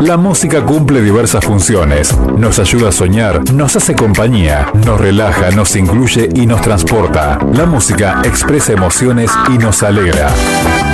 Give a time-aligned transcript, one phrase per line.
[0.00, 2.16] La música cumple diversas funciones.
[2.18, 7.40] Nos ayuda a soñar, nos hace compañía, nos relaja, nos incluye y nos transporta.
[7.52, 10.30] La música expresa emociones y nos alegra.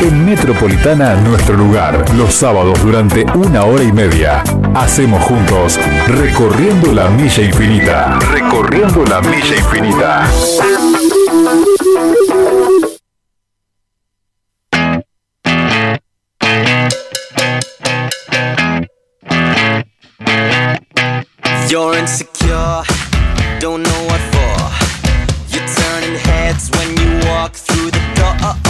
[0.03, 4.43] En Metropolitana, nuestro lugar, los sábados durante una hora y media.
[4.75, 8.19] Hacemos juntos Recorriendo la Milla Infinita.
[8.33, 10.27] Recorriendo la Milla Infinita.
[21.69, 22.83] You're insecure,
[23.61, 24.57] don't know what for.
[25.51, 28.70] You're turning heads when you walk through the door.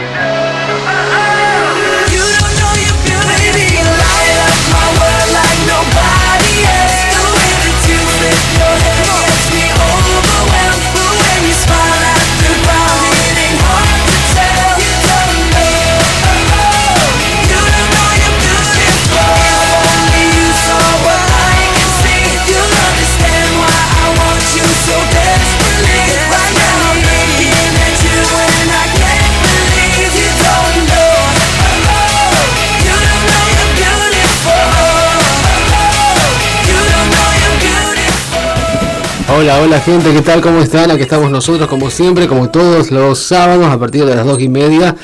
[39.41, 40.39] Hola, hola gente, ¿qué tal?
[40.39, 40.91] ¿Cómo están?
[40.91, 44.47] Aquí estamos nosotros, como siempre, como todos los sábados, a partir de las dos y
[44.47, 44.95] media,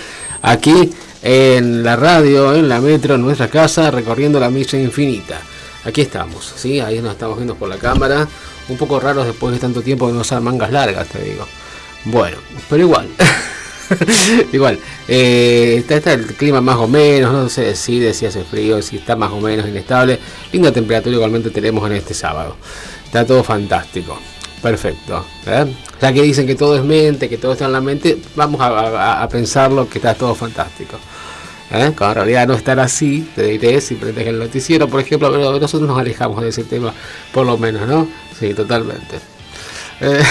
[0.43, 0.91] aquí
[1.23, 5.41] en la radio, en la metro, en nuestra casa, recorriendo la milla infinita.
[5.85, 6.79] Aquí estamos, ¿sí?
[6.79, 8.27] Ahí nos estamos viendo por la cámara.
[8.69, 11.47] Un poco raros después de tanto tiempo de no usar mangas largas, te digo.
[12.05, 12.37] Bueno,
[12.69, 13.07] pero igual.
[14.53, 14.77] igual.
[15.07, 19.15] eh, está, el clima más o menos, no se decide si hace frío, si está
[19.15, 20.19] más o menos inestable.
[20.51, 22.55] Linda temperatura igualmente tenemos en este sábado.
[23.07, 24.17] Está todo fantástico.
[24.61, 25.25] Perfecto.
[25.45, 25.65] ¿eh?
[26.01, 28.67] Ya que dicen que todo es mente, que todo está en la mente, vamos a,
[28.67, 30.97] a- a pensarlo que está todo fantástico.
[31.71, 31.91] ¿eh?
[31.97, 35.81] Cuando en realidad no estar así, te diré si prendes el noticiero, por ejemplo, nosotros
[35.87, 36.93] nos alejamos de ese tema,
[37.33, 38.07] por lo menos, ¿no?
[38.39, 39.19] Sí, totalmente.
[40.01, 40.21] Eh,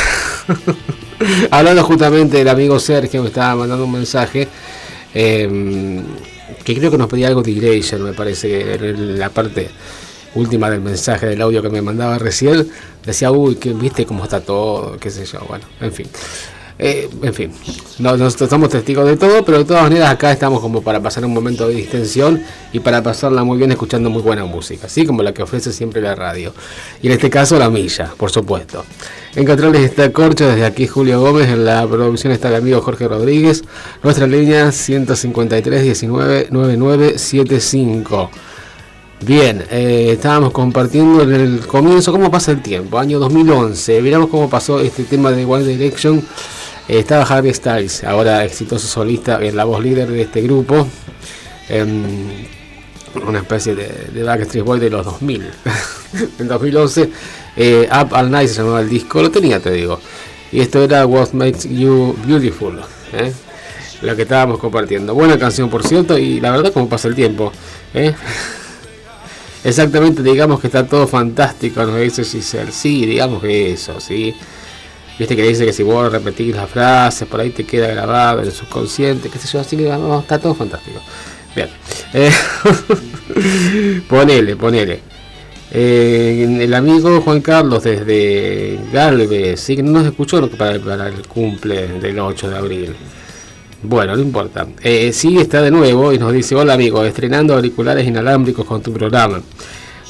[1.51, 4.49] hablando justamente del amigo Sergio, me estaba mandando un mensaje.
[5.15, 6.03] eh,
[6.65, 9.69] que creo que nos pedía algo de Erasure, me parece, en la parte
[10.37, 12.69] última del mensaje del audio que me mandaba recién,
[13.05, 16.07] decía, uy, que viste cómo está todo, qué sé yo, bueno, en fin.
[16.79, 17.51] Eh, en fin,
[18.01, 21.25] no, nosotros somos testigos de todo, pero de todas maneras acá estamos como para pasar
[21.25, 25.23] un momento de distensión y para pasarla muy bien escuchando muy buena música, así como
[25.23, 26.53] la que ofrece siempre la radio.
[27.01, 28.85] Y en este caso la milla, por supuesto.
[29.35, 33.09] En controles está Corcho, desde aquí Julio Gómez, en la producción está el amigo Jorge
[33.09, 33.65] Rodríguez,
[34.03, 38.31] nuestra línea 153 19 9975.
[39.21, 44.03] Bien, eh, estábamos compartiendo en el comienzo cómo pasa el tiempo, año 2011.
[44.03, 46.19] Miramos cómo pasó este tema de One Direction.
[46.87, 50.87] Eh, estaba Harry Styles, ahora exitoso solista, en la voz líder de este grupo.
[53.27, 55.51] una especie de, de, Backstreet Boy de los 2000.
[56.39, 57.11] en 2011,
[57.57, 59.99] eh, Up All Night se llamaba el disco, lo tenía, te digo.
[60.53, 62.83] Y esto era What Makes You Beautiful.
[64.03, 65.15] Lo que estábamos compartiendo.
[65.15, 67.51] Buena canción, por cierto, y la verdad, cómo pasa el tiempo.
[69.67, 72.71] Exactamente, digamos que está todo fantástico, nos dice Giselle.
[72.71, 74.33] Sí, digamos que eso, sí.
[75.19, 78.47] Viste que dice que si vos repetís las frases, por ahí te queda grabado en
[78.47, 81.01] el subconsciente, qué sé yo, así que vamos, está todo fantástico.
[81.57, 81.69] Bien.
[82.15, 82.31] Eh,
[84.09, 85.01] ponele, ponele.
[85.73, 91.27] Eh, el amigo Juan Carlos desde Galvez, sí que no nos escuchó para, para el
[91.27, 92.97] cumple del 8 de abril.
[93.83, 94.67] Bueno, no importa.
[94.83, 98.93] Eh, sí está de nuevo y nos dice, hola amigo, estrenando auriculares inalámbricos con tu
[98.93, 99.41] programa.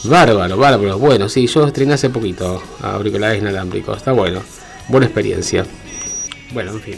[0.05, 0.99] Bárbaro, bárbaro.
[0.99, 3.99] Bueno, sí, yo estrené hace poquito auriculares inalámbricos.
[3.99, 4.41] Está bueno.
[4.89, 5.67] Buena experiencia.
[6.53, 6.95] Bueno, en fin.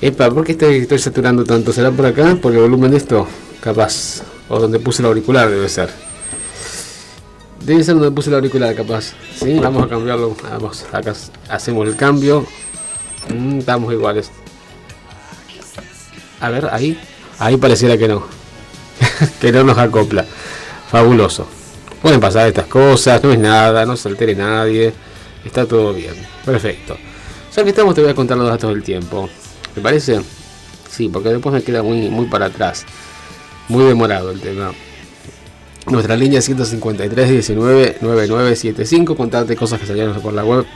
[0.00, 1.72] Epa, ¿por qué estoy, saturando tanto?
[1.72, 2.36] ¿Será por acá?
[2.40, 3.26] ¿Por el volumen de esto?
[3.60, 4.22] Capaz.
[4.48, 5.90] O donde puse el auricular debe ser.
[7.64, 9.14] Debe ser donde puse el auricular, capaz.
[9.34, 10.36] Sí, vamos a cambiarlo.
[10.50, 11.14] Vamos, acá
[11.48, 12.46] hacemos el cambio.
[13.34, 14.30] Mm, estamos iguales.
[16.44, 16.98] A ver, ahí.
[17.38, 18.22] Ahí pareciera que no.
[19.40, 20.26] que no nos acopla.
[20.90, 21.48] Fabuloso.
[22.02, 24.92] Pueden pasar estas cosas, no es nada, no se altere nadie.
[25.42, 26.14] Está todo bien.
[26.44, 26.98] Perfecto.
[27.56, 29.30] Ya que estamos, te voy a contar los datos del tiempo.
[29.74, 30.20] ¿Te parece?
[30.90, 32.84] Sí, porque después me queda muy, muy para atrás.
[33.68, 34.72] Muy demorado el tema.
[35.86, 39.16] Nuestra línea 153 19 9975.
[39.16, 40.66] Contarte cosas que salieron por la web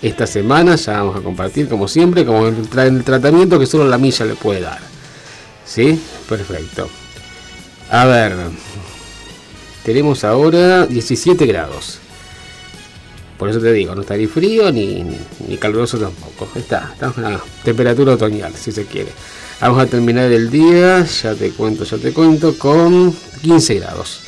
[0.00, 0.76] esta semana.
[0.76, 4.34] Ya vamos a compartir, como siempre, como en el tratamiento que solo la milla le
[4.34, 4.97] puede dar.
[5.68, 6.00] ¿Sí?
[6.28, 6.88] Perfecto.
[7.90, 8.34] A ver.
[9.84, 11.98] Tenemos ahora 17 grados.
[13.38, 15.04] Por eso te digo, no está ni frío ni,
[15.46, 16.48] ni, caluroso tampoco.
[16.56, 19.10] Está, está una temperatura otoñal, si se quiere.
[19.60, 24.22] Vamos a terminar el día, ya te cuento, ya te cuento, con 15 grados.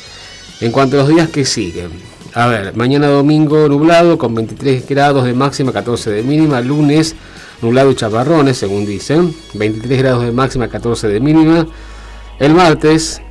[0.61, 1.91] En cuanto a los días que siguen.
[2.33, 6.61] A ver, mañana domingo nublado con 23 grados de máxima, 14 de mínima.
[6.61, 7.15] Lunes
[7.61, 9.33] nublado y chaparrones, según dicen.
[9.53, 11.67] 23 grados de máxima, 14 de mínima.
[12.39, 13.21] El martes,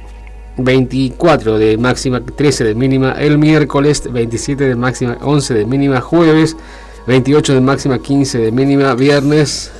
[0.56, 3.12] 24 de máxima, 13 de mínima.
[3.12, 6.00] El miércoles, 27 de máxima, 11 de mínima.
[6.00, 6.56] Jueves,
[7.06, 8.94] 28 de máxima, 15 de mínima.
[8.94, 9.72] Viernes,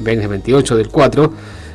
[0.00, 1.32] 28 del 4.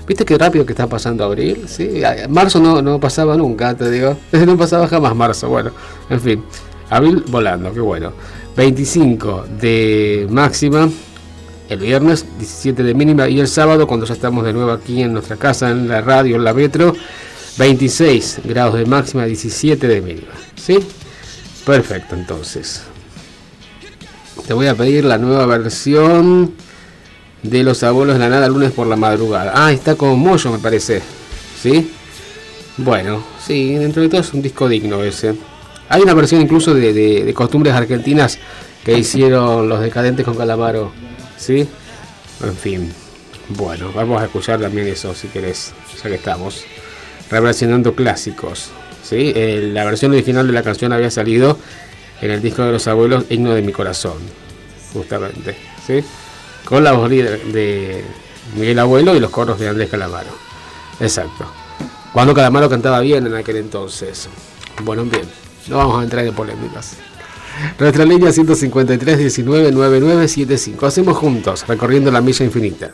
[0.07, 1.65] ¿Viste qué rápido que está pasando abril?
[1.67, 2.01] ¿Sí?
[2.29, 4.17] Marzo no, no pasaba nunca, te digo.
[4.45, 5.49] No pasaba jamás marzo.
[5.49, 5.71] Bueno,
[6.09, 6.43] en fin.
[6.89, 8.11] Abril volando, qué bueno.
[8.57, 10.89] 25 de máxima,
[11.71, 15.13] el viernes 17 de mínima y el sábado cuando ya estamos de nuevo aquí en
[15.13, 16.93] nuestra casa, en la radio, en la metro,
[17.57, 20.33] 26 grados de máxima, 17 de mínima.
[20.57, 20.79] ¿Sí?
[21.65, 22.81] Perfecto, entonces.
[24.45, 26.55] Te voy a pedir la nueva versión
[27.41, 29.53] de Los Abuelos de la Nada lunes por la madrugada.
[29.55, 31.01] Ah, está con Moyo me parece.
[31.61, 31.89] ¿Sí?
[32.75, 35.35] Bueno, sí, dentro de todo es un disco digno ese.
[35.87, 38.39] Hay una versión incluso de, de costumbres argentinas
[38.83, 40.91] que hicieron los decadentes con Calamaro
[41.41, 41.67] ¿sí?
[42.43, 42.93] En fin,
[43.49, 46.63] bueno, vamos a escuchar también eso si querés, ya que estamos
[47.29, 48.69] reversionando clásicos,
[49.03, 49.33] ¿sí?
[49.73, 51.57] La versión original de la canción había salido
[52.21, 54.17] en el disco de los abuelos, Himno de mi corazón,
[54.93, 56.03] justamente, ¿sí?
[56.65, 58.03] Con la voz de
[58.55, 60.29] Miguel Abuelo y los coros de Andrés Calamaro.
[60.99, 61.45] Exacto.
[62.13, 64.29] Cuando Calamaro cantaba bien en aquel entonces.
[64.83, 65.23] Bueno, bien,
[65.67, 66.97] no vamos a entrar en polémicas.
[67.79, 70.85] Nuestra línea 153 19 9975.
[70.85, 72.91] Hacemos juntos, recorriendo la milla infinita.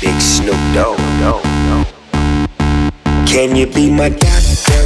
[0.00, 0.96] Big Snoop Dogg.
[3.26, 4.85] Can you be my doctor?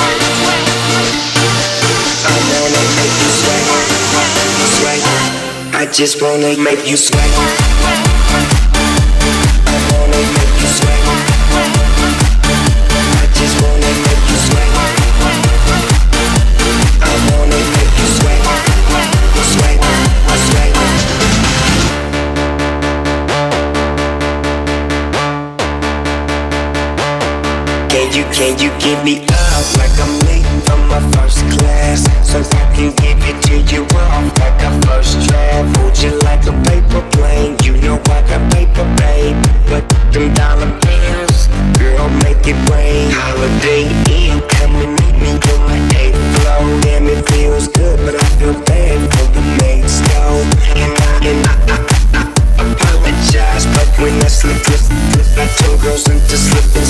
[2.24, 3.30] I wanna make you
[4.76, 5.04] swing
[5.74, 7.30] I just wanna make you sweat.
[9.66, 10.45] I wanna make
[27.96, 32.04] Can you, can you give me up like I'm late from my first class?
[32.28, 35.74] So I can give it to you off like a first draft.
[35.78, 37.56] Hold you like a paper plane.
[37.64, 39.42] You know I got paper, babe.
[39.64, 41.48] But them dollar bills,
[41.78, 43.10] girl, make it rain.
[43.12, 44.05] Holiday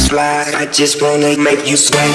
[0.06, 0.54] slide.
[0.54, 2.10] I just wanna make you sweat.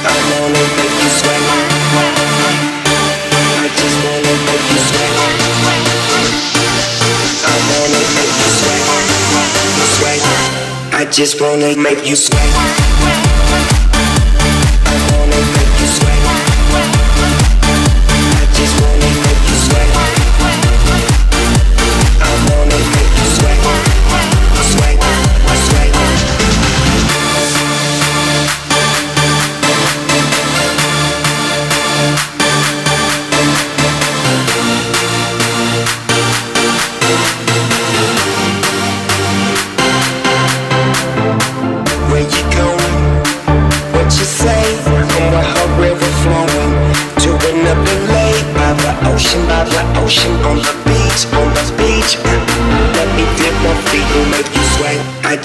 [0.00, 1.42] I wanna make you sweat.
[3.64, 5.12] I just wanna make you sweat.
[7.44, 8.84] I wanna make you sweat.
[9.96, 10.20] Sweat.
[11.00, 13.27] I just wanna make you sweat.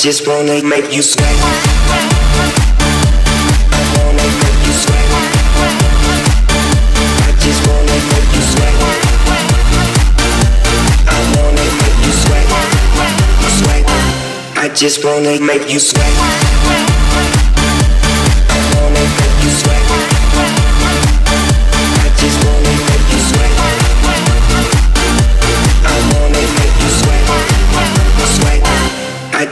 [0.04, 1.34] Just pronate make you sweat
[3.72, 5.08] I wanna make you sweat.
[7.24, 8.04] I just won't make
[8.36, 8.76] you sweat
[11.08, 12.46] I wanna make you sweat.
[13.60, 13.84] Sweat
[14.58, 16.53] I just wanna make you sweat.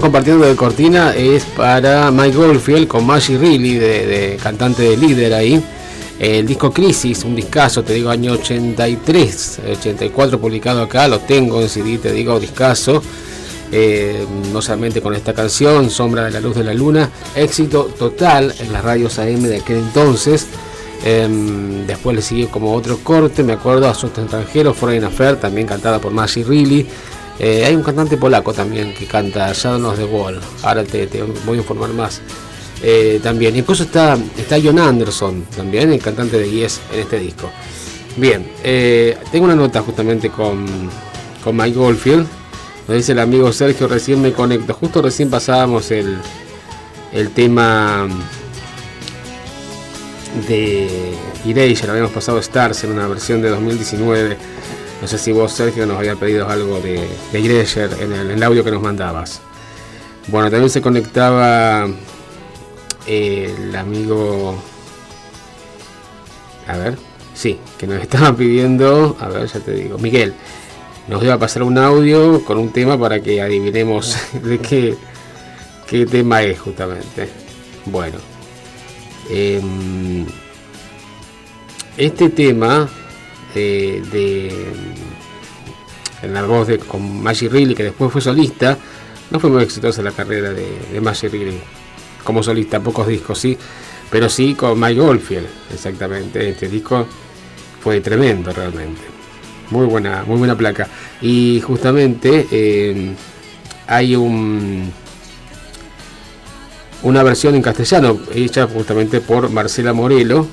[0.00, 5.34] Compartiendo de cortina es para Mike Goldfield con Maggie Reilly, de, de cantante de líder
[5.34, 5.62] ahí.
[6.18, 11.68] El disco Crisis, un discazo, te digo, año 83, 84 publicado acá, lo tengo en
[11.68, 13.00] CD, te digo, discazo.
[13.70, 18.52] Eh, no solamente con esta canción, Sombra de la Luz de la Luna, éxito total
[18.58, 20.46] en las radios AM de aquel entonces.
[21.04, 26.00] Em, después le siguió como otro corte, me acuerdo, Asuntos Extranjeros, Foreign Affair, también cantada
[26.00, 26.86] por Maggie Reilly.
[27.38, 30.40] Eh, hay un cantante polaco también que canta Shadow of the Wall.
[30.62, 31.06] Ahora te,
[31.46, 32.20] voy a informar más.
[32.82, 37.50] Eh, también, incluso está, está John Anderson, también el cantante de Yes en este disco.
[38.16, 40.66] Bien, eh, tengo una nota justamente con,
[41.42, 42.26] con Mike Goldfield.
[42.88, 44.74] Nos dice el amigo Sergio, recién me conecto.
[44.74, 46.18] Justo recién pasábamos el,
[47.12, 48.08] el tema
[50.48, 54.36] de Erasure, habíamos pasado Stars en una versión de 2019.
[55.00, 57.66] No sé si vos, Sergio, nos había pedido algo de, de
[58.00, 59.40] en el, audio que nos mandabas.
[60.26, 61.86] Bueno, también se conectaba
[63.06, 64.60] eh, el amigo.
[66.66, 66.98] A ver,
[67.32, 69.16] sí, que nos estaba pidiendo.
[69.20, 70.34] A ver, ya te digo, Miguel.
[71.06, 74.96] Nos iba a pasar un audio con un tema para que adivinemos de qué,
[75.86, 77.28] qué tema es justamente.
[77.86, 78.18] Bueno,
[79.30, 80.26] em,
[81.96, 82.88] este tema
[83.54, 84.72] de
[86.22, 88.76] en la voz de con Maggie Reilly, que después fue solista,
[89.30, 91.60] no fue muy exitosa la carrera de, de Maggie Reilly
[92.24, 93.56] como solista, pocos discos, sí,
[94.10, 96.48] pero sí con Mike Goldfield, exactamente.
[96.48, 97.06] Este disco
[97.80, 99.00] fue tremendo realmente.
[99.70, 100.88] Muy buena, muy buena placa.
[101.20, 103.14] Y justamente eh,
[103.86, 104.92] hay un
[107.02, 110.46] una versión en castellano hecha justamente por Marcela Morelo,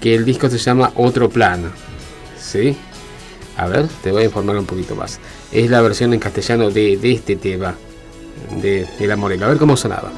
[0.00, 1.70] que el disco se llama Otro Plan.
[2.52, 2.76] ¿Sí?
[3.56, 5.18] A ver, te voy a informar un poquito más.
[5.52, 7.74] Es la versión en castellano de, este tema
[8.60, 9.46] de, de la Morelo.
[9.46, 10.12] A ver cómo sonaba.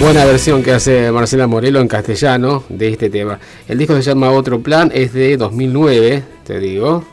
[0.00, 3.38] Buena versión que hace Marcela Morelo en castellano de este tema.
[3.68, 7.04] El disco se llama Otro Plan, es de 2009, te digo.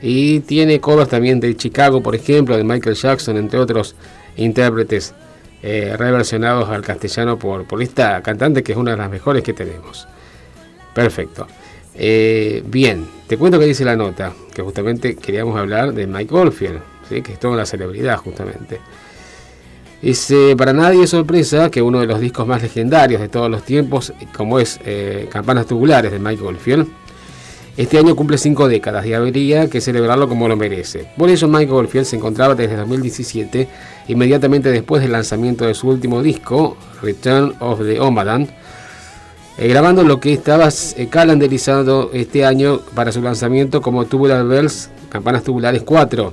[0.00, 3.96] Y tiene covers también de Chicago, por ejemplo, de Michael Jackson, entre otros
[4.36, 5.14] intérpretes
[5.64, 10.06] eh, reversionados al castellano por, esta cantante que es una de las mejores que tenemos.
[10.94, 11.48] Perfecto.
[11.96, 16.78] Eh, bien, te cuento que dice la nota, que justamente queríamos hablar de Mike Goldfield,
[17.08, 17.20] ¿sí?
[17.20, 18.78] que es toda una celebridad justamente.
[20.00, 23.64] Dice, para nadie es sorpresa que uno de los discos más legendarios de todos los
[23.64, 26.86] tiempos, como es eh, Campanas Tubulares de Mike Goldfield,
[27.76, 31.08] este año cumple cinco décadas y habría que celebrarlo como lo merece.
[31.16, 33.68] Por eso Mike Goldfield se encontraba desde 2017,
[34.08, 38.48] inmediatamente después del lanzamiento de su último disco, Return of the Omadan,
[39.58, 44.90] eh, grabando lo que estaba eh, calendarizado este año para su lanzamiento como Tubular Bells,
[45.08, 46.32] Campanas Tubulares 4,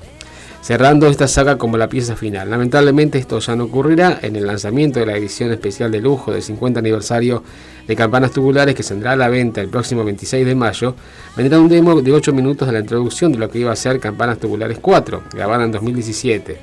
[0.65, 2.49] cerrando esta saga como la pieza final.
[2.49, 6.41] Lamentablemente esto ya no ocurrirá en el lanzamiento de la edición especial de lujo del
[6.41, 7.43] 50 aniversario
[7.87, 10.95] de Campanas Tubulares que saldrá a la venta el próximo 26 de mayo.
[11.37, 13.99] Vendrá un demo de 8 minutos de la introducción de lo que iba a ser
[13.99, 16.57] Campanas Tubulares 4, grabada en 2017.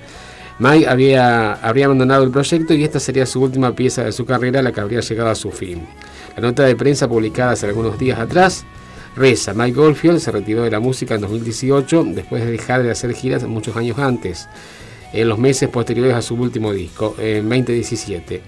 [0.59, 4.63] Mike había, habría abandonado el proyecto y esta sería su última pieza de su carrera,
[4.63, 5.87] la que habría llegado a su fin.
[6.35, 8.65] La nota de prensa publicada hace algunos días atrás
[9.17, 13.13] reza, Mike Goldfield se retiró de la música en 2018 después de dejar de hacer
[13.15, 14.49] giras muchos años antes,
[15.13, 18.43] en los meses posteriores a su último disco, en 2017.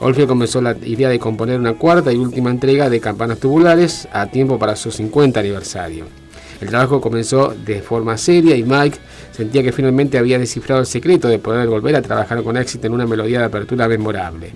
[0.00, 4.26] Oldfield comenzó la idea de componer una cuarta y última entrega de Campanas Tubulares a
[4.26, 6.06] tiempo para su 50 aniversario.
[6.60, 8.98] El trabajo comenzó de forma seria y Mike
[9.32, 12.94] sentía que finalmente había descifrado el secreto de poder volver a trabajar con éxito en
[12.94, 14.52] una melodía de apertura memorable.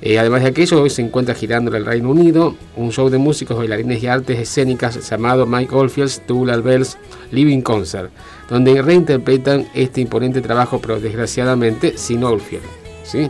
[0.00, 3.18] Eh, además de aquello, hoy se encuentra girando en el Reino Unido un show de
[3.18, 6.96] músicos, bailarines y artes escénicas llamado Mike Oldfield's Tubular Bells
[7.32, 8.10] Living Concert,
[8.48, 12.62] donde reinterpretan este imponente trabajo, pero desgraciadamente sin Oldfield.
[13.02, 13.28] ¿sí?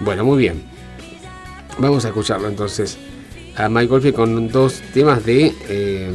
[0.00, 0.62] Bueno, muy bien.
[1.78, 2.98] Vamos a escucharlo entonces
[3.56, 6.10] a Mike Oldfield con dos temas de, eh,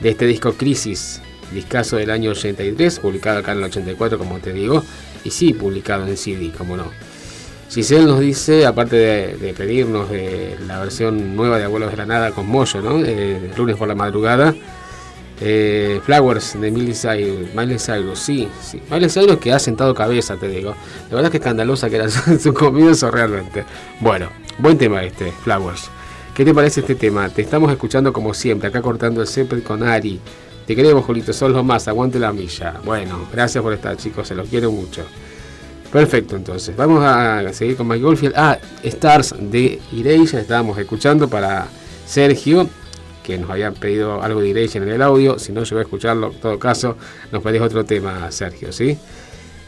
[0.00, 1.22] de este disco Crisis,
[1.52, 4.82] discazo del año 83, publicado acá en el 84, como te digo,
[5.22, 7.05] y sí, publicado en CD, como no.
[7.68, 12.30] Giselle nos dice, aparte de, pedirnos de la versión nueva de Abuelos de la Nada
[12.30, 13.04] con Moyo, ¿no?
[13.04, 14.54] Eh, lunes por la madrugada.
[15.40, 18.80] eh, Flowers de Miley Cyrus, Miley Cyrus, sí, sí.
[18.90, 20.70] Miley Cyrus que ha sentado cabeza, te digo.
[21.10, 23.64] La verdad es que escandalosa que era su, su comienzo realmente.
[24.00, 25.90] Bueno, buen tema este, Flowers.
[26.34, 27.28] ¿Qué te parece este tema?
[27.28, 30.20] Te estamos escuchando como siempre, acá cortando el césped con Ari.
[30.66, 32.74] Te queremos, Julito, sos lo más, aguante la milla.
[32.84, 35.02] Bueno, gracias por estar, chicos, se los quiero mucho.
[35.92, 36.76] Perfecto, entonces.
[36.76, 38.34] Vamos a seguir con Mike Goldfield.
[38.36, 41.66] Ah, Stars de Erasure estábamos escuchando para
[42.06, 42.68] Sergio,
[43.22, 45.38] que nos habían pedido algo de Erasure en el audio.
[45.38, 46.96] Si no llegó a escucharlo, en todo caso,
[47.32, 48.98] nos pedís otro tema, Sergio, ¿sí?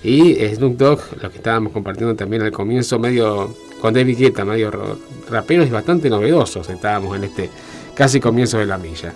[0.03, 4.71] Y Snoop Dogg, lo que estábamos compartiendo también al comienzo, medio con David Guetta, medio
[4.71, 4.99] ro-
[5.31, 6.69] raperos y bastante novedosos.
[6.69, 7.49] Estábamos en este
[7.95, 9.13] casi comienzo de la milla.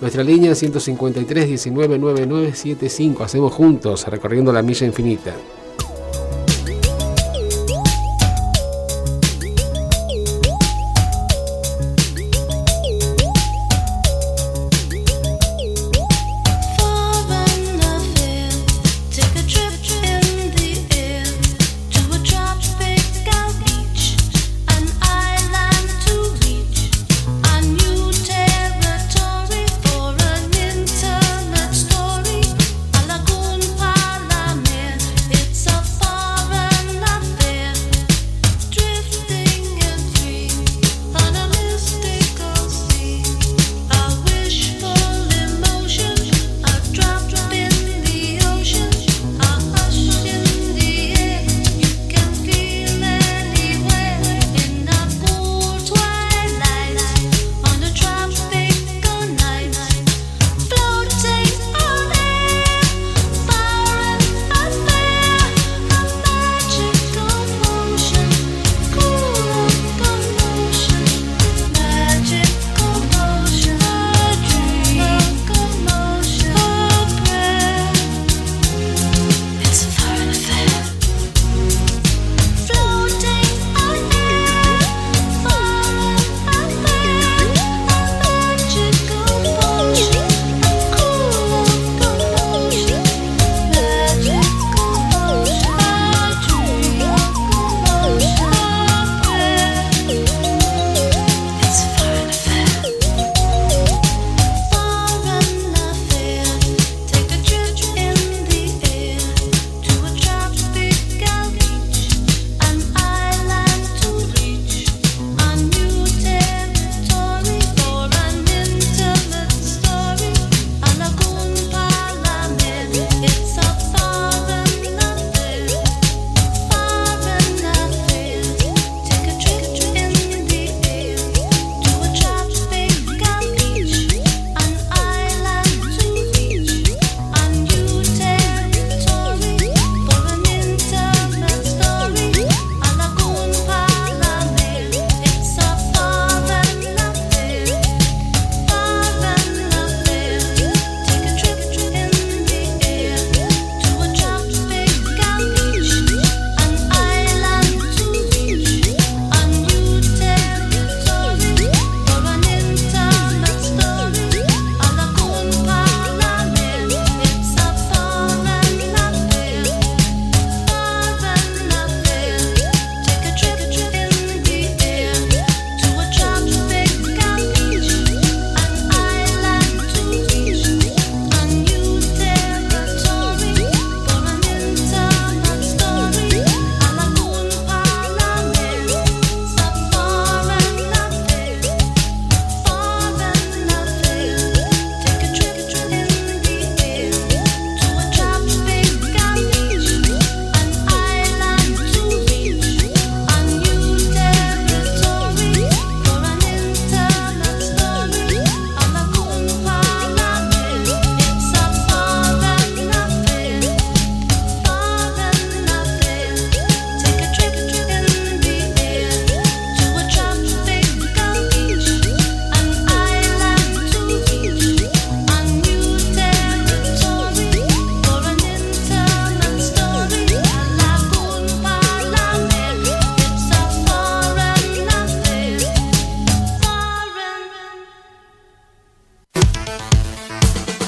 [0.00, 3.24] Nuestra línea 153 19 9975.
[3.24, 5.32] Hacemos juntos, recorriendo la milla infinita.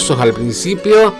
[0.00, 1.14] Modernosos al principio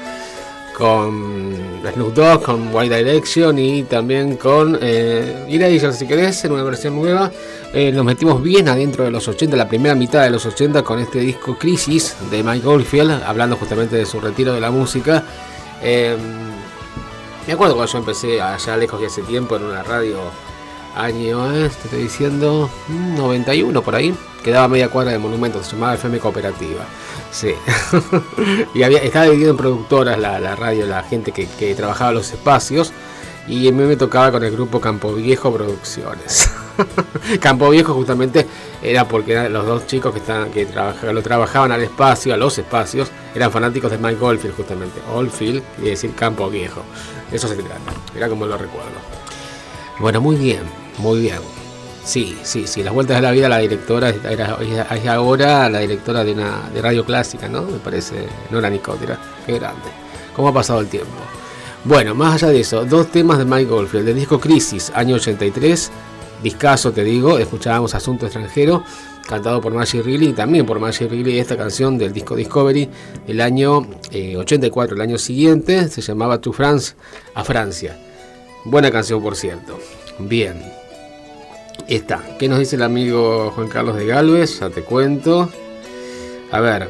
[0.72, 6.96] con Snoop Dogg, con White Direction y también con eh, si querés, en una versión
[6.96, 7.30] nueva.
[7.74, 10.98] Eh, nos metimos bien adentro de los 80, la primera mitad de los 80 con
[10.98, 15.24] este disco Crisis de Mike Oldfield, hablando justamente de su retiro de la música.
[15.82, 16.16] Eh,
[17.46, 20.16] me acuerdo cuando yo empecé allá lejos de hace tiempo en una radio
[20.96, 25.72] año, eh, te estoy diciendo, mm, 91 por ahí, quedaba media cuadra de Monumento, se
[25.72, 26.86] llamaba FM Cooperativa.
[27.30, 27.54] Sí.
[28.74, 32.32] y había, estaba dividido en productoras la, la radio, la gente que, que trabajaba los
[32.32, 32.92] espacios.
[33.48, 36.50] Y a mí me tocaba con el grupo Campo Viejo Producciones.
[37.40, 38.46] Campo Viejo justamente
[38.82, 42.36] era porque eran los dos chicos que, estaban, que trabajaban, lo trabajaban al espacio, a
[42.36, 45.00] los espacios, eran fanáticos de Mike Oldfield justamente.
[45.12, 46.82] Oldfield quiere decir Campo Viejo.
[47.32, 47.92] Eso se trata.
[48.14, 48.98] Era como lo recuerdo.
[49.98, 50.62] Bueno, muy bien,
[50.98, 51.59] muy bien.
[52.04, 54.56] Sí, sí, sí, las vueltas de la vida, la directora era,
[54.94, 57.62] es ahora la directora de una de radio clásica, ¿no?
[57.62, 59.90] Me parece, no era Nicotera, qué grande.
[60.34, 61.10] ¿Cómo ha pasado el tiempo?
[61.84, 65.90] Bueno, más allá de eso, dos temas de Mike Goldfield, del disco Crisis, año 83,
[66.42, 68.82] discaso te digo, escuchábamos Asunto Extranjero,
[69.26, 72.88] cantado por Maggie Reilly y también por Maggie Reilly esta canción del disco Discovery
[73.26, 76.94] del año eh, 84, el año siguiente, se llamaba To France
[77.34, 77.96] a Francia.
[78.64, 79.78] Buena canción, por cierto.
[80.18, 80.79] Bien.
[81.90, 82.22] Está.
[82.38, 84.60] ¿Qué nos dice el amigo Juan Carlos de Galvez?
[84.60, 85.50] Ya te cuento.
[86.52, 86.88] A ver,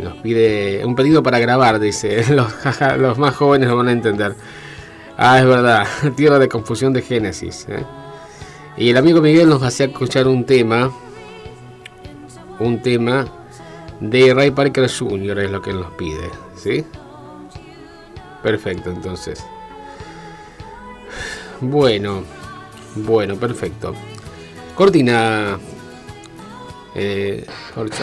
[0.00, 2.24] nos pide un pedido para grabar, dice.
[2.98, 4.34] Los, más jóvenes lo van a entender.
[5.18, 5.86] Ah, es verdad.
[6.16, 7.66] Tierra de confusión de Génesis.
[7.68, 7.84] ¿eh?
[8.78, 10.90] Y el amigo Miguel nos hacía escuchar un tema.
[12.58, 13.26] Un tema
[14.00, 15.38] de Ray Parker Jr.
[15.40, 16.30] es lo que nos pide.
[16.56, 16.82] ¿Sí?
[18.42, 19.44] Perfecto, entonces.
[21.60, 22.22] Bueno,
[22.94, 23.94] bueno, perfecto.
[24.74, 25.58] Cortina.
[26.94, 28.02] Eh, Jorge.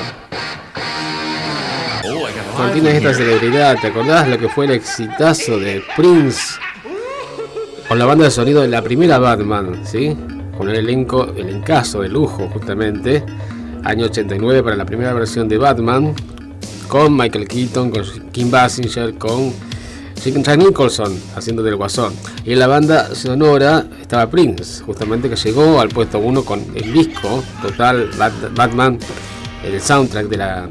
[2.56, 3.78] Cortina es esta celebridad.
[3.80, 6.60] ¿Te acordás lo que fue el exitazo de Prince?
[7.88, 10.16] Con la banda de sonido de la primera Batman, ¿sí?
[10.58, 13.24] Con el elenco, el encaso de lujo, justamente.
[13.84, 16.14] Año 89 para la primera versión de Batman.
[16.88, 19.54] Con Michael Keaton, con Kim Basinger, con
[20.44, 22.14] Jack Nicholson haciendo del guasón.
[22.46, 26.92] Y en la banda sonora estaba Prince, justamente que llegó al puesto 1 con el
[26.94, 28.98] disco total Bat- Batman,
[29.64, 30.68] el soundtrack de la,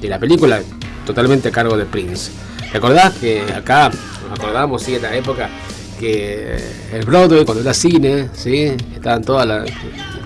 [0.00, 0.60] de la película,
[1.06, 2.30] totalmente a cargo de Prince.
[2.72, 3.90] ¿Recordás que acá,
[4.28, 5.48] nos acordamos, sí, en la época
[5.98, 6.56] que
[6.92, 8.72] el Broadway, cuando era cine, ¿sí?
[8.94, 9.68] estaban todas las,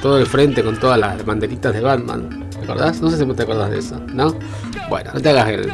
[0.02, 2.48] todo el frente con todas las banderitas de Batman?
[2.66, 3.00] ¿Te?
[3.00, 4.36] No sé si te acordás de eso, ¿no?
[4.88, 5.72] Bueno, no te hagas el,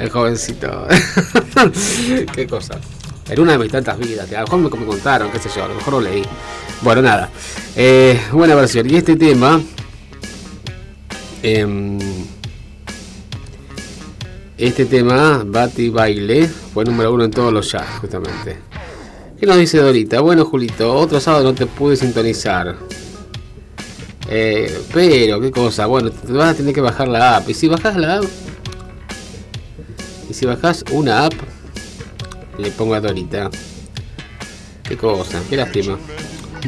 [0.00, 0.88] el jovencito.
[2.34, 2.80] qué cosa.
[3.28, 5.64] En una de mis tantas vidas, a lo mejor me, me contaron, qué sé yo,
[5.64, 6.22] a lo mejor lo leí.
[6.82, 7.30] Bueno, nada.
[7.76, 8.90] Eh, buena versión.
[8.90, 9.60] Y este tema.
[11.42, 11.98] em,
[14.58, 18.58] este tema, Bati Baile, fue número uno en todos los jazz, justamente.
[19.38, 20.20] ¿Qué nos dice Dorita?
[20.20, 22.76] Bueno, Julito, otro sábado no te pude sintonizar.
[24.28, 25.86] Eh, pero, ¿qué cosa?
[25.86, 27.48] Bueno, te vas a tener que bajar la app.
[27.48, 28.24] Y si bajas la app,
[30.30, 31.34] y si bajas una app,
[32.56, 33.50] le pongo a Dorita.
[34.84, 35.98] Qué cosa, qué lástima.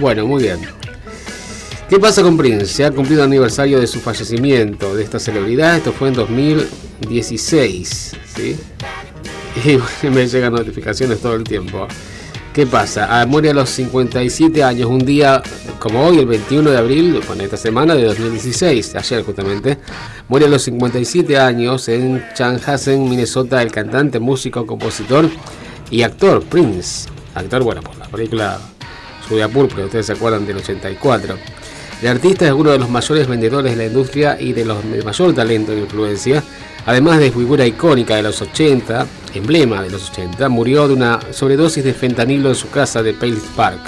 [0.01, 0.59] Bueno, muy bien.
[1.89, 2.67] ¿Qué pasa con Prince?
[2.67, 5.77] Se ha cumplido el aniversario de su fallecimiento, de esta celebridad.
[5.77, 8.57] Esto fue en 2016, ¿sí?
[10.03, 11.87] Y me llegan notificaciones todo el tiempo.
[12.53, 13.09] ¿Qué pasa?
[13.09, 15.43] Ah, muere a los 57 años, un día
[15.79, 19.79] como hoy, el 21 de abril, bueno, esta semana de 2016, ayer justamente,
[20.29, 25.31] muere a los 57 años en Chanhassen, Minnesota, el cantante, músico, compositor
[25.91, 27.09] y actor Prince.
[27.35, 28.59] Actor, bueno, por la película
[29.31, 31.39] Lluvia Púrpura, ustedes se acuerdan del 84.
[32.03, 35.03] El artista es uno de los mayores vendedores de la industria y de los de
[35.03, 36.45] mayor talento e influencia.
[36.85, 41.85] Además de figura icónica de los 80, emblema de los 80, murió de una sobredosis
[41.85, 43.81] de fentanilo en su casa de Pales Park.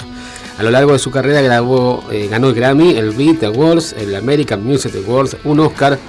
[0.57, 4.15] A lo largo de su carrera grabó, eh, ganó el Grammy, el Beat Awards, el
[4.15, 5.99] American Music Awards, un Oscar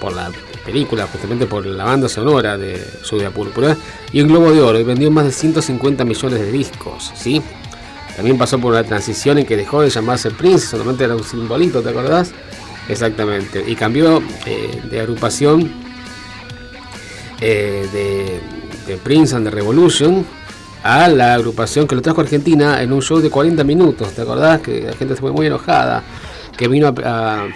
[0.00, 0.30] por la
[0.64, 3.76] película, justamente por la banda sonora de Lluvia Púrpura,
[4.10, 7.42] y un Globo de Oro, y vendió más de 150 millones de discos, ¿sí?
[8.16, 11.82] También pasó por una transición en que dejó de llamarse Prince, solamente era un simbolito,
[11.82, 12.32] ¿te acordás?
[12.88, 13.62] Exactamente.
[13.66, 15.70] Y cambió eh, de agrupación
[17.40, 18.40] eh,
[18.86, 20.26] de, Prince and the Revolution
[20.82, 24.22] a la agrupación que lo trajo a Argentina en un show de 40 minutos, ¿te
[24.22, 24.60] acordás?
[24.60, 26.02] Que la gente fue muy enojada,
[26.56, 27.48] que vino a, a-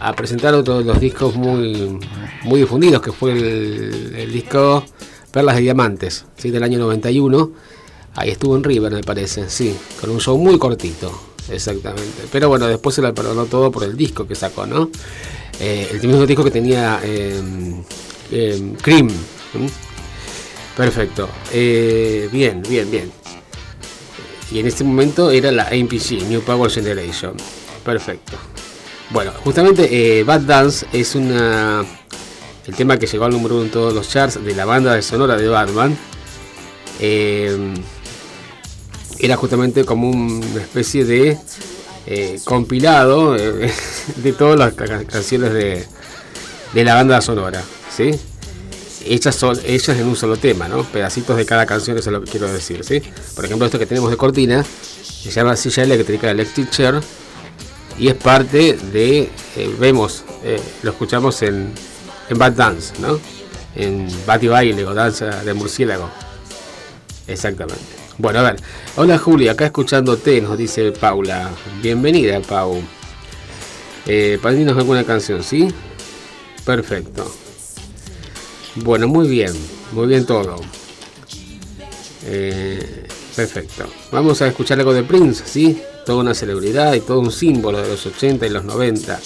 [0.00, 1.98] a presentar otro de los discos muy,
[2.44, 4.84] muy difundidos, que fue el, disco
[5.30, 6.50] Perlas de Diamantes, ¿sí?
[6.50, 7.50] del año 91.
[8.16, 11.10] Ahí estuvo en River, me parece, sí, con un show muy cortito,
[11.50, 12.22] exactamente.
[12.30, 14.90] Pero bueno, después se le perdonó todo por el disco que sacó, ¿no?
[15.58, 17.40] Eh, el mismo disco que tenía eh,
[18.30, 19.08] eh, Cream.
[20.76, 21.28] Perfecto.
[21.52, 23.12] Eh, bien, bien, bien.
[24.50, 27.34] Y en este momento era la AMPG, New Power Generation.
[27.84, 28.36] Perfecto.
[29.10, 31.84] Bueno, justamente eh, Bad Dance es una
[32.66, 35.02] el tema que llegó al número uno en todos los charts de la banda de
[35.02, 35.96] sonora de Batman.
[37.00, 37.74] Eh,
[39.18, 41.38] era justamente como una especie de
[42.44, 43.32] compilado
[44.16, 45.84] de todas las ca- canciones de,
[46.72, 47.62] de la banda sonora,
[47.94, 48.10] ¿sí?
[49.06, 50.82] Hechas, son, hechas en un solo tema, ¿no?
[50.84, 53.02] Pedacitos de cada canción, eso es lo que quiero decir, ¿sí?
[53.34, 57.00] Por ejemplo, esto que tenemos de cortina se llama Silla Eléctrica Electric Chair
[57.98, 61.72] y es parte de, eh, vemos, eh, lo escuchamos en,
[62.28, 63.20] en Bad Dance, ¿no?
[63.76, 66.08] En Bati Baile o Danza de Murciélago.
[67.26, 67.82] Exactamente.
[68.18, 68.56] Bueno, a ver.
[68.96, 71.50] Hola Julia, acá escuchándote, nos dice Paula.
[71.82, 72.80] Bienvenida, Pau.
[74.06, 75.68] Eh, alguna canción, ¿sí?
[76.64, 77.43] Perfecto.
[78.76, 79.52] Bueno, muy bien.
[79.92, 80.56] Muy bien todo.
[82.26, 83.06] Eh,
[83.36, 83.84] perfecto.
[84.10, 85.80] Vamos a escuchar algo de Prince, ¿sí?
[86.04, 89.20] Toda una celebridad y todo un símbolo de los 80 y los 90.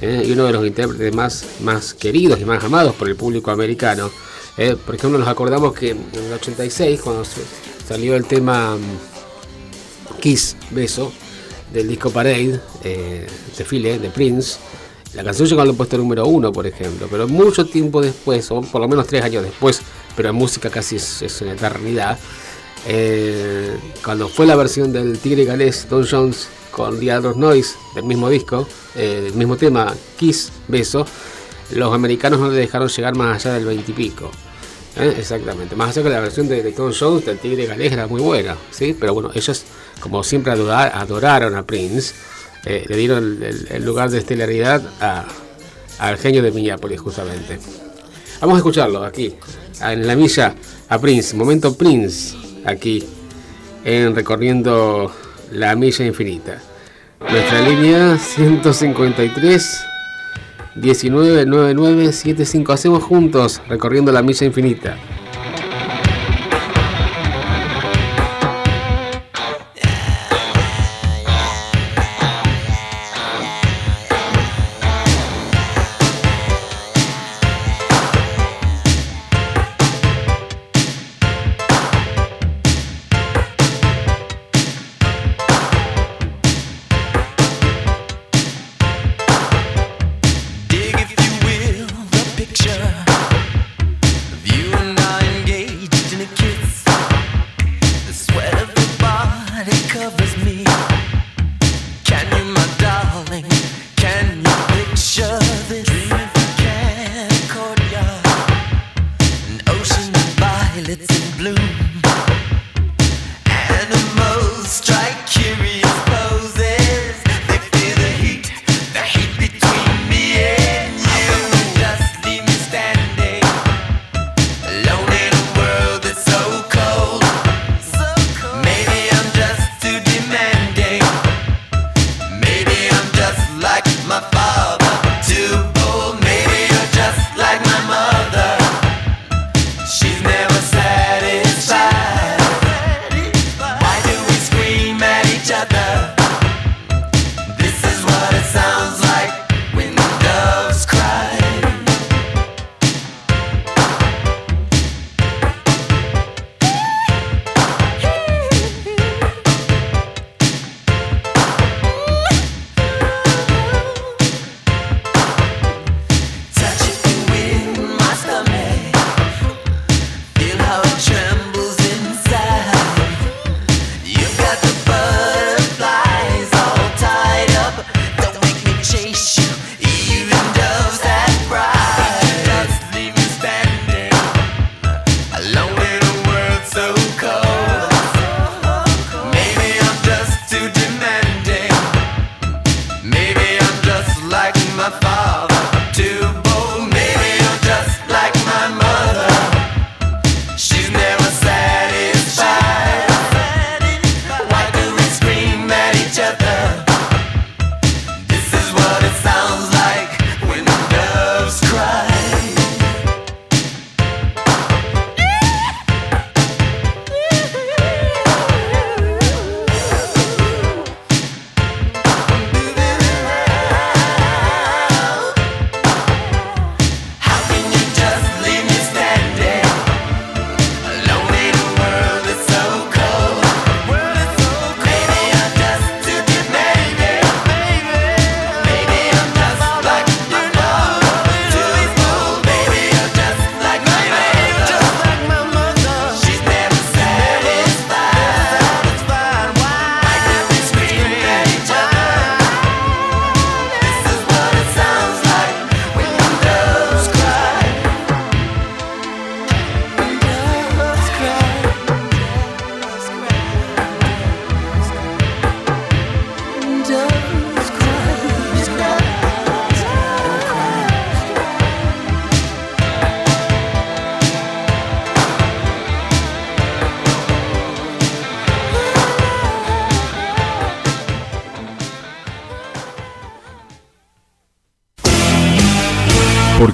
[0.00, 0.24] ¿eh?
[0.26, 4.10] y uno de los intérpretes más, más queridos y más amados por el público americano.
[4.56, 4.76] ¿eh?
[4.76, 7.24] Por ejemplo, nos acordamos que en el 86, cuando
[7.86, 11.12] salió el tema mm, Kiss, Beso,
[11.72, 14.58] del disco Parade, eh, de Prince,
[15.16, 18.80] la canción llegó al puesto número uno, por ejemplo, pero mucho tiempo después, o por
[18.80, 19.80] lo menos tres años después,
[20.14, 22.18] pero en música casi es, una eternidad,
[22.86, 28.04] eh, cuando fue la versión del Tigre Galés, Don Jones, con The Other Noise, del
[28.04, 31.06] mismo disco, eh, el mismo tema, Kiss, Beso,
[31.70, 34.30] los americanos no le dejaron llegar más allá del 20 y pico.
[34.98, 38.20] Exactamente, más allá que la versión de, de Tom Jones del Tigre Galés era muy
[38.22, 38.96] buena, ¿sí?
[38.98, 39.64] pero bueno, ellos,
[40.00, 42.14] como siempre adora- adoraron a Prince,
[42.66, 43.38] eh, le dieron
[43.70, 45.24] el, lugar de estelaridad a-
[45.98, 47.58] al genio de Minneapolis, justamente.
[48.40, 49.34] Vamos a escucharlo aquí,
[49.80, 50.54] en la milla
[50.88, 53.02] a Prince, momento Prince, aquí
[53.84, 55.10] en Recorriendo
[55.52, 56.60] la Milla Infinita.
[57.20, 59.80] Nuestra línea 153
[60.76, 62.72] 199975.
[62.72, 64.96] Hacemos juntos Recorriendo la Milla Infinita.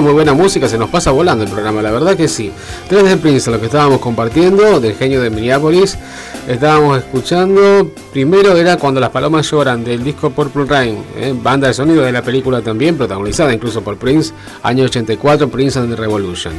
[0.00, 2.50] Muy buena música, se nos pasa volando el programa, la verdad que sí.
[2.88, 5.98] Tres de Prince, lo que estábamos compartiendo, del genio de Minneapolis.
[6.48, 11.34] Estábamos escuchando, primero era Cuando las palomas lloran, del disco Purple Rain, ¿eh?
[11.36, 14.32] banda de sonido de la película también, protagonizada incluso por Prince,
[14.62, 16.54] año 84, Prince and Revolution.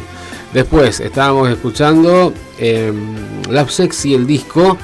[0.53, 2.93] Después estábamos escuchando eh,
[3.49, 4.77] Love Sexy, el disco.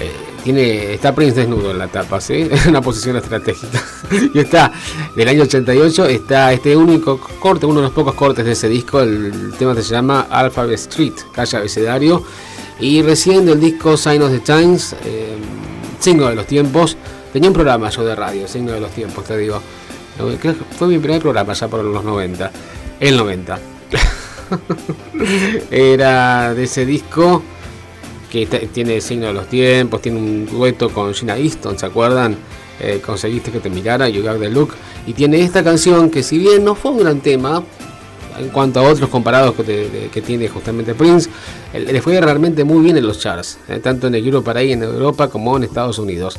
[0.00, 0.10] eh,
[0.42, 2.48] tiene, está Prince desnudo en la tapa, ¿sí?
[2.50, 3.82] Es una posición estratégica.
[4.34, 4.72] y está,
[5.16, 9.00] del año 88, está este único corte, uno de los pocos cortes de ese disco.
[9.00, 12.22] El tema se llama Alphabet Street, calle abecedario.
[12.78, 15.36] Y recién del disco Sign of the Times, eh,
[15.98, 16.96] Signo de los Tiempos.
[17.32, 19.60] Tenía un programa yo de radio, Signo de los Tiempos, te digo.
[20.16, 22.50] Creo que fue mi primer programa ya por los 90.
[23.00, 23.58] El 90.
[25.70, 27.42] Era de ese disco
[28.30, 32.36] que tiene signo de los tiempos, tiene un dueto con Gina Easton, ¿se acuerdan?
[32.80, 34.74] Eh, conseguiste que te mirara, You Got the Look.
[35.06, 37.62] Y tiene esta canción que si bien no fue un gran tema,
[38.38, 41.28] en cuanto a otros comparados que, tiene justamente Prince,
[41.72, 44.72] eh, le fue realmente muy bien en los charts, eh, tanto en el Europe ahí
[44.72, 46.38] en Europa como en Estados Unidos.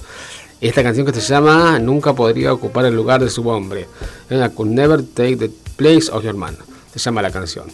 [0.60, 3.88] Esta canción que se llama Nunca podría ocupar el lugar de su hombre.
[4.30, 6.56] I could never take the place of your man.
[6.94, 7.66] Se llama la canción.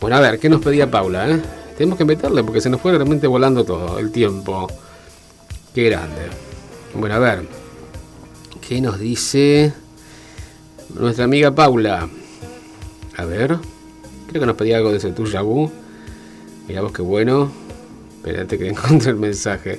[0.00, 1.38] Bueno, a ver, ¿qué nos pedía Paula?
[1.76, 4.66] Tenemos que meterle porque se nos fue realmente volando todo el tiempo.
[5.74, 6.22] Qué grande.
[6.94, 7.61] Bueno, a ver.
[8.72, 9.70] ¿Qué nos dice
[10.98, 12.08] nuestra amiga Paula?
[13.18, 13.58] A ver.
[14.28, 15.70] Creo que nos pedía algo de tu Yabu.
[16.66, 17.52] Mirá vos qué bueno.
[18.16, 19.78] Espérate que encontré el mensaje.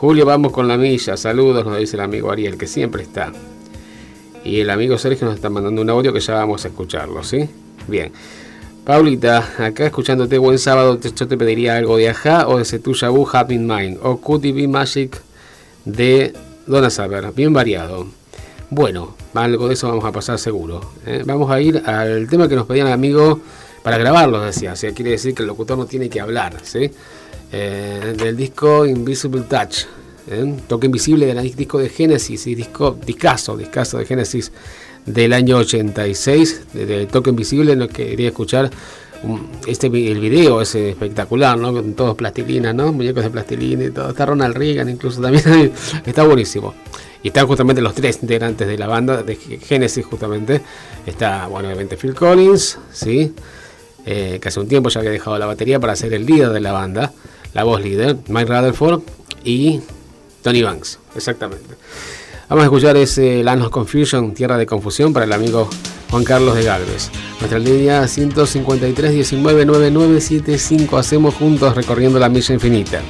[0.00, 1.16] Julio, vamos con la milla.
[1.16, 3.30] Saludos, nos dice el amigo Ariel, que siempre está.
[4.42, 7.48] Y el amigo Sergio nos está mandando un audio que ya vamos a escucharlo, ¿sí?
[7.86, 8.10] Bien.
[8.84, 13.08] Paulita, acá escuchándote buen sábado, te- yo te pediría algo de Aja o de Setuya
[13.08, 15.16] Bu Happy in Mind o Could Be Magic
[15.84, 16.34] de
[16.66, 18.06] Donna Summer, bien variado.
[18.70, 20.80] Bueno, algo de eso vamos a pasar seguro.
[21.06, 21.22] ¿eh?
[21.24, 23.40] Vamos a ir al tema que nos pedían el amigo
[23.82, 24.72] para grabarlo, decía.
[24.72, 26.90] O sea, quiere decir que el locutor no tiene que hablar, ¿sí?
[27.52, 29.84] Eh, del disco Invisible Touch.
[30.28, 30.54] ¿eh?
[30.66, 34.50] Toque invisible del disco de Genesis y disco, discazo de Genesis
[35.04, 38.70] del año 86, de, de Toque Invisible, no quería escuchar
[39.66, 41.72] este el video es espectacular, ¿no?
[41.72, 42.92] Con todos plastilina, ¿no?
[42.92, 44.10] Muñecos de plastilina y todo.
[44.10, 45.72] Está Ronald Reagan incluso también.
[46.06, 46.74] está buenísimo.
[47.22, 50.60] Y están justamente los tres integrantes de la banda de Genesis justamente.
[51.04, 53.34] Está, bueno, obviamente Phil Collins, ¿sí?
[54.08, 56.60] Eh, que hace un tiempo ya había dejado la batería para ser el líder de
[56.60, 57.12] la banda,
[57.54, 59.02] la voz líder, Mike Rutherford
[59.42, 59.80] y
[60.42, 61.74] Tony Banks, exactamente.
[62.48, 65.68] Vamos a escuchar ese Land of Confusion, Tierra de Confusión, para el amigo
[66.10, 67.10] Juan Carlos de Galvez.
[67.40, 73.02] Nuestra línea 153 19 9975 hacemos juntos recorriendo la milla infinita.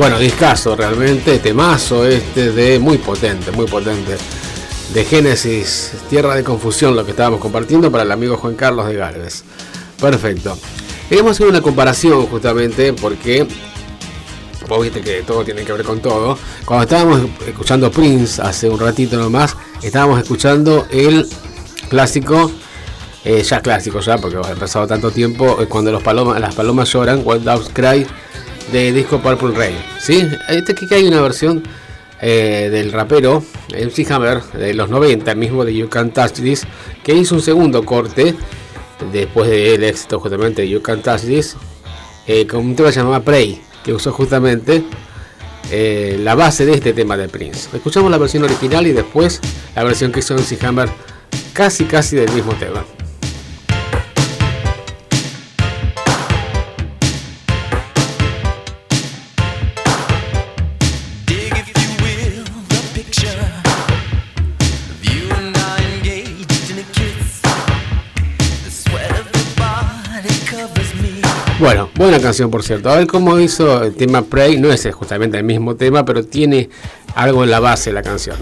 [0.00, 4.16] Bueno, discazo realmente, temazo este de muy potente, muy potente.
[4.94, 8.94] De Génesis, Tierra de Confusión, lo que estábamos compartiendo para el amigo Juan Carlos de
[8.94, 9.44] Galvez.
[10.00, 10.56] Perfecto.
[11.06, 13.46] Queremos hacer una comparación justamente porque
[14.66, 16.38] vos viste que todo tiene que ver con todo.
[16.64, 21.28] Cuando estábamos escuchando Prince hace un ratito nomás, estábamos escuchando el
[21.90, 22.50] clásico,
[23.22, 26.02] eh, ya clásico ya, porque ha pasado tanto tiempo, eh, cuando las
[26.54, 28.06] palomas lloran, Wild Dogs Cry,
[28.72, 29.76] de disco Purple Rain.
[29.98, 30.26] ¿sí?
[30.48, 31.62] Este que hay una versión
[32.20, 36.66] eh, del rapero MC Hammer de los 90, el mismo de You Can't Touch This,
[37.02, 38.34] que hizo un segundo corte
[39.12, 41.56] después del éxito justamente de You Can't Touch This,
[42.26, 44.84] eh, con un tema llamado Pray, que usó justamente
[45.70, 47.68] eh, la base de este tema de Prince.
[47.72, 49.40] Escuchamos la versión original y después
[49.74, 50.88] la versión que hizo MC Hammer
[51.52, 52.84] casi casi del mismo tema.
[71.60, 72.88] Bueno, buena canción por cierto.
[72.88, 74.56] A ver cómo hizo el tema Pray.
[74.56, 76.70] No es justamente el mismo tema, pero tiene
[77.14, 78.38] algo en la base de la canción.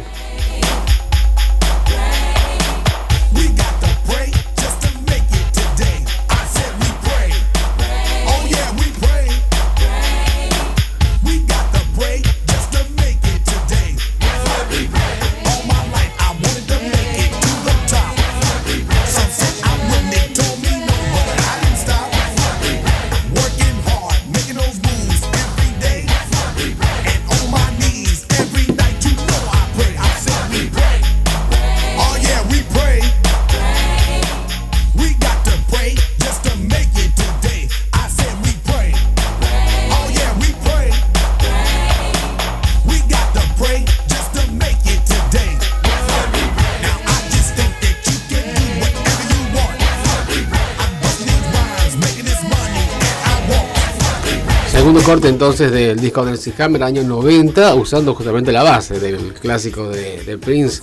[55.09, 59.89] Corte entonces del disco de MC Hammer, año 90, usando justamente la base del clásico
[59.89, 60.83] de, Prince,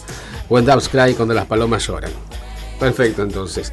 [0.50, 2.10] When Doves Cry, cuando las palomas lloran.
[2.80, 3.72] Perfecto, entonces.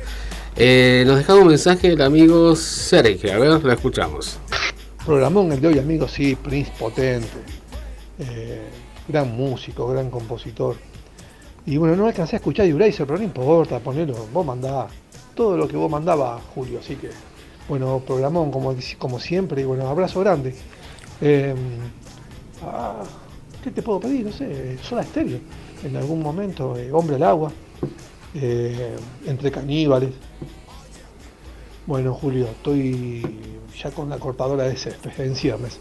[0.54, 4.36] Eh, nos dejaba un mensaje el amigo Sergio, a ver, lo escuchamos.
[5.06, 7.28] Programón el de hoy, amigos, sí, Prince potente.
[8.18, 8.60] Eh,
[9.08, 10.76] gran músico, gran compositor.
[11.64, 14.86] Y bueno, no alcancé a escuchar Eraser, pero no importa, ponelo, vos mandá
[15.34, 16.80] todo lo que vos mandabas, Julio.
[16.80, 17.08] Así que,
[17.72, 20.54] bueno, programón como, como siempre, y bueno, abrazo grande.
[21.22, 21.54] Eh,
[22.62, 23.02] ah,
[23.64, 24.26] ¿Qué te puedo pedir?
[24.26, 25.38] No sé, Soda Stereo.
[25.82, 27.50] En algún momento, eh, Hombre al Agua,
[28.34, 28.94] eh,
[29.24, 30.10] Entre Caníbales.
[31.86, 33.24] Bueno, Julio, estoy
[33.82, 35.78] ya con la cortadora de césped en ciernes.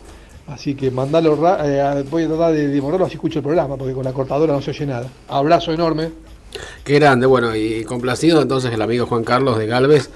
[0.48, 4.14] Así que mandalo, voy a tratar de demorarlo así escucho el programa, porque con la
[4.14, 5.10] cortadora no se oye nada.
[5.28, 6.10] Abrazo enorme.
[6.86, 10.10] Qué grande, bueno, y complacido entonces el amigo Juan Carlos de Galvez.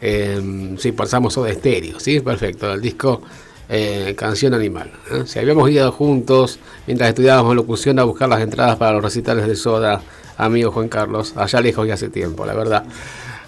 [0.00, 2.72] Eh, sí, pasamos de estéreo, sí, perfecto.
[2.72, 3.22] El disco
[3.68, 4.90] eh, Canción Animal.
[5.12, 5.22] ¿eh?
[5.26, 9.56] Si habíamos ido juntos mientras estudiábamos locución a buscar las entradas para los recitales de
[9.56, 10.02] Soda,
[10.36, 12.84] amigo Juan Carlos, allá lejos y hace tiempo, la verdad.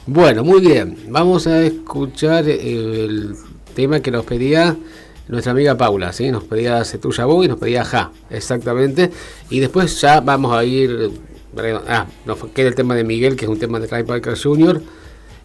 [0.06, 3.34] Bueno, muy bien, vamos a escuchar el
[3.74, 4.76] tema que nos pedía
[5.28, 6.30] nuestra amiga Paula, ¿sí?
[6.30, 9.10] Nos pedía Cetuya Boy y nos pedía Ja, exactamente.
[9.50, 11.10] Y después ya vamos a ir.
[11.88, 14.82] Ah, nos queda el tema de Miguel, que es un tema de Clyde Parker Jr.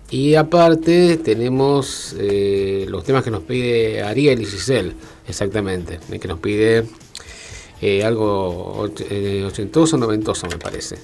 [0.10, 4.94] Y aparte tenemos eh, los temas que nos pide Ariel y Giselle,
[5.28, 6.00] exactamente.
[6.10, 6.86] el Que nos pide
[7.82, 10.98] eh, algo och- eh, ochentoso, noventoso, me parece.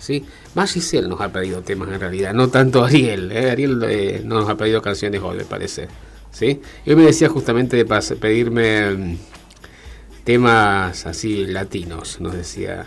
[0.00, 0.24] ¿sí?
[0.54, 3.30] Más Giselle nos ha pedido temas en realidad, no tanto Ariel.
[3.30, 3.50] ¿eh?
[3.50, 5.86] Ariel eh, no nos ha pedido canciones hoy, me parece.
[6.32, 6.60] ¿sí?
[6.84, 7.84] Hoy me decía justamente de
[8.16, 9.18] pedirme mm,
[10.24, 12.86] temas así latinos, nos decía.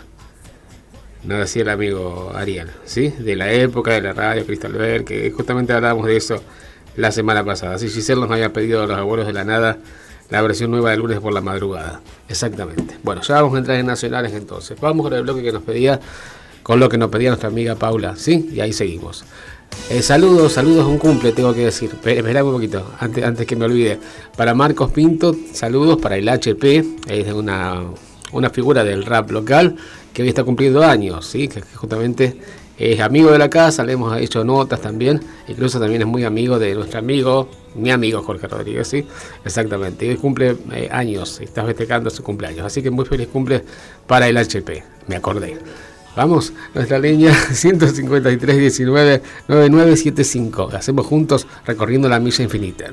[1.24, 3.08] Nos decía el amigo Ariel, ¿sí?
[3.10, 6.42] De la época de la radio Cristal Ver, que justamente hablábamos de eso
[6.96, 7.78] la semana pasada.
[7.78, 9.78] Si Giselle nos había pedido a los abuelos de la nada
[10.30, 12.00] la versión nueva de lunes por la madrugada.
[12.28, 12.96] Exactamente.
[13.02, 14.78] Bueno, ya vamos a entrar en nacionales entonces.
[14.80, 16.00] Vamos con el bloque que nos pedía,
[16.62, 18.48] con lo que nos pedía nuestra amiga Paula, ¿sí?
[18.52, 19.24] Y ahí seguimos.
[19.90, 21.90] Eh, saludos, saludos, un cumple, tengo que decir.
[22.02, 23.98] Pe- Esperá un poquito, antes, antes que me olvide.
[24.36, 27.82] Para Marcos Pinto, saludos para el HP, es una,
[28.32, 29.76] una figura del rap local
[30.12, 31.48] que hoy está cumpliendo años, ¿sí?
[31.48, 32.36] que, justamente
[32.78, 36.58] es amigo de la casa, le hemos hecho notas también, incluso también es muy amigo
[36.58, 39.06] de nuestro amigo, mi amigo Jorge Rodríguez, ¿sí?
[39.44, 43.62] Exactamente, hoy cumple eh, años, está festejando su cumpleaños, así que muy feliz cumple
[44.06, 45.58] para el HP, me acordé.
[46.14, 50.70] Vamos, nuestra línea 153 19 9975.
[50.74, 52.92] Hacemos juntos recorriendo la milla infinita.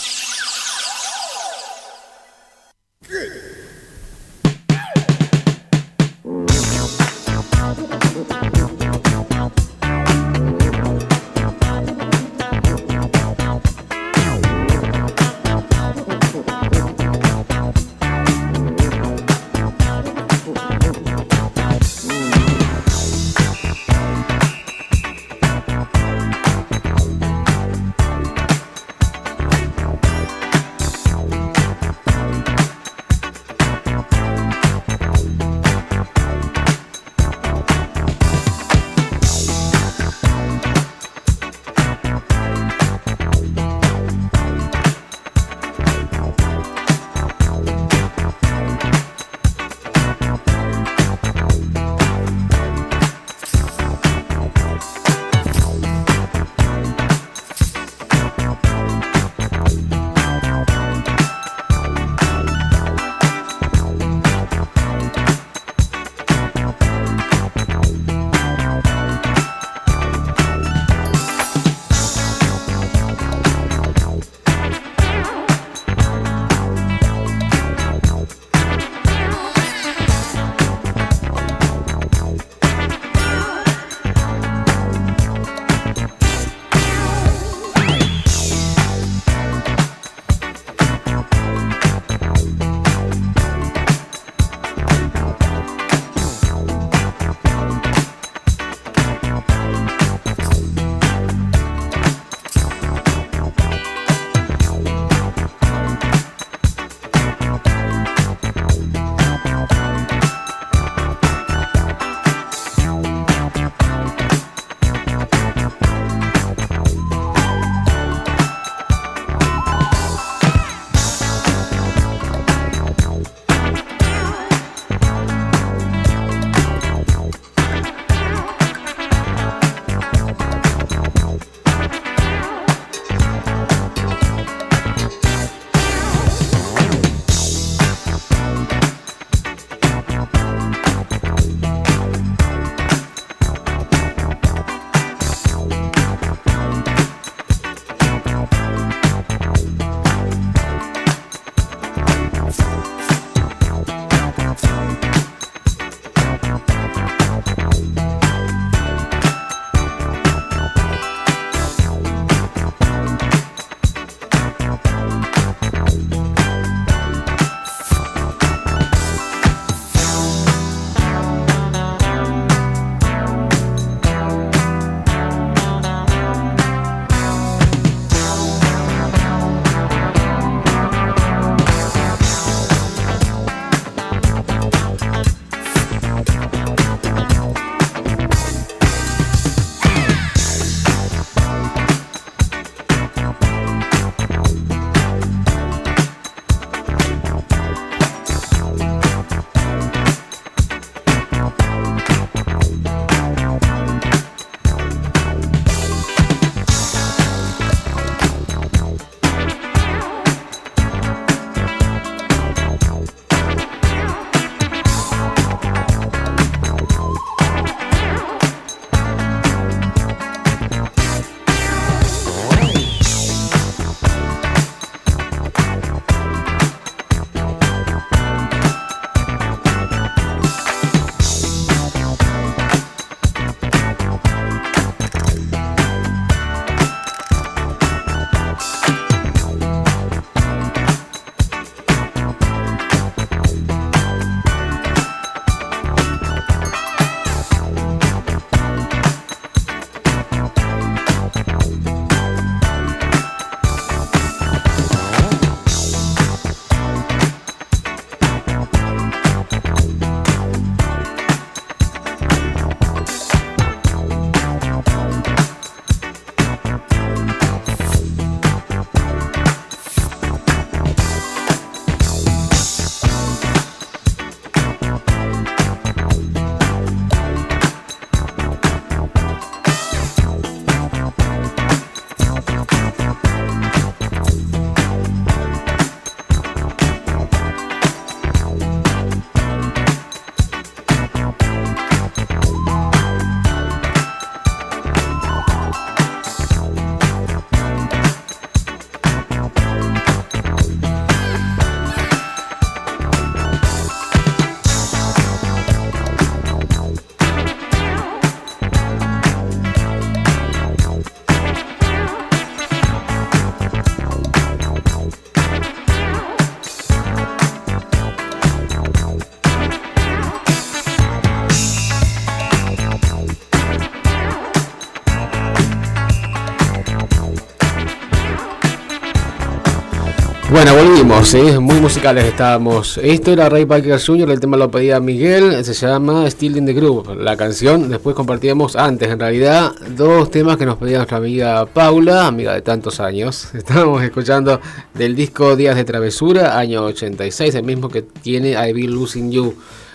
[331.11, 332.97] Muy musicales estábamos.
[332.97, 336.73] Esto era Ray Parker Jr., el tema lo pedía Miguel, se llama Still in the
[336.73, 337.89] Groove, la canción.
[337.89, 342.61] Después compartíamos antes, en realidad, dos temas que nos pedía nuestra amiga Paula, amiga de
[342.61, 343.49] tantos años.
[343.53, 344.61] Estábamos escuchando
[344.93, 349.53] del disco Días de Travesura, año 86, el mismo que tiene I Be Losing You,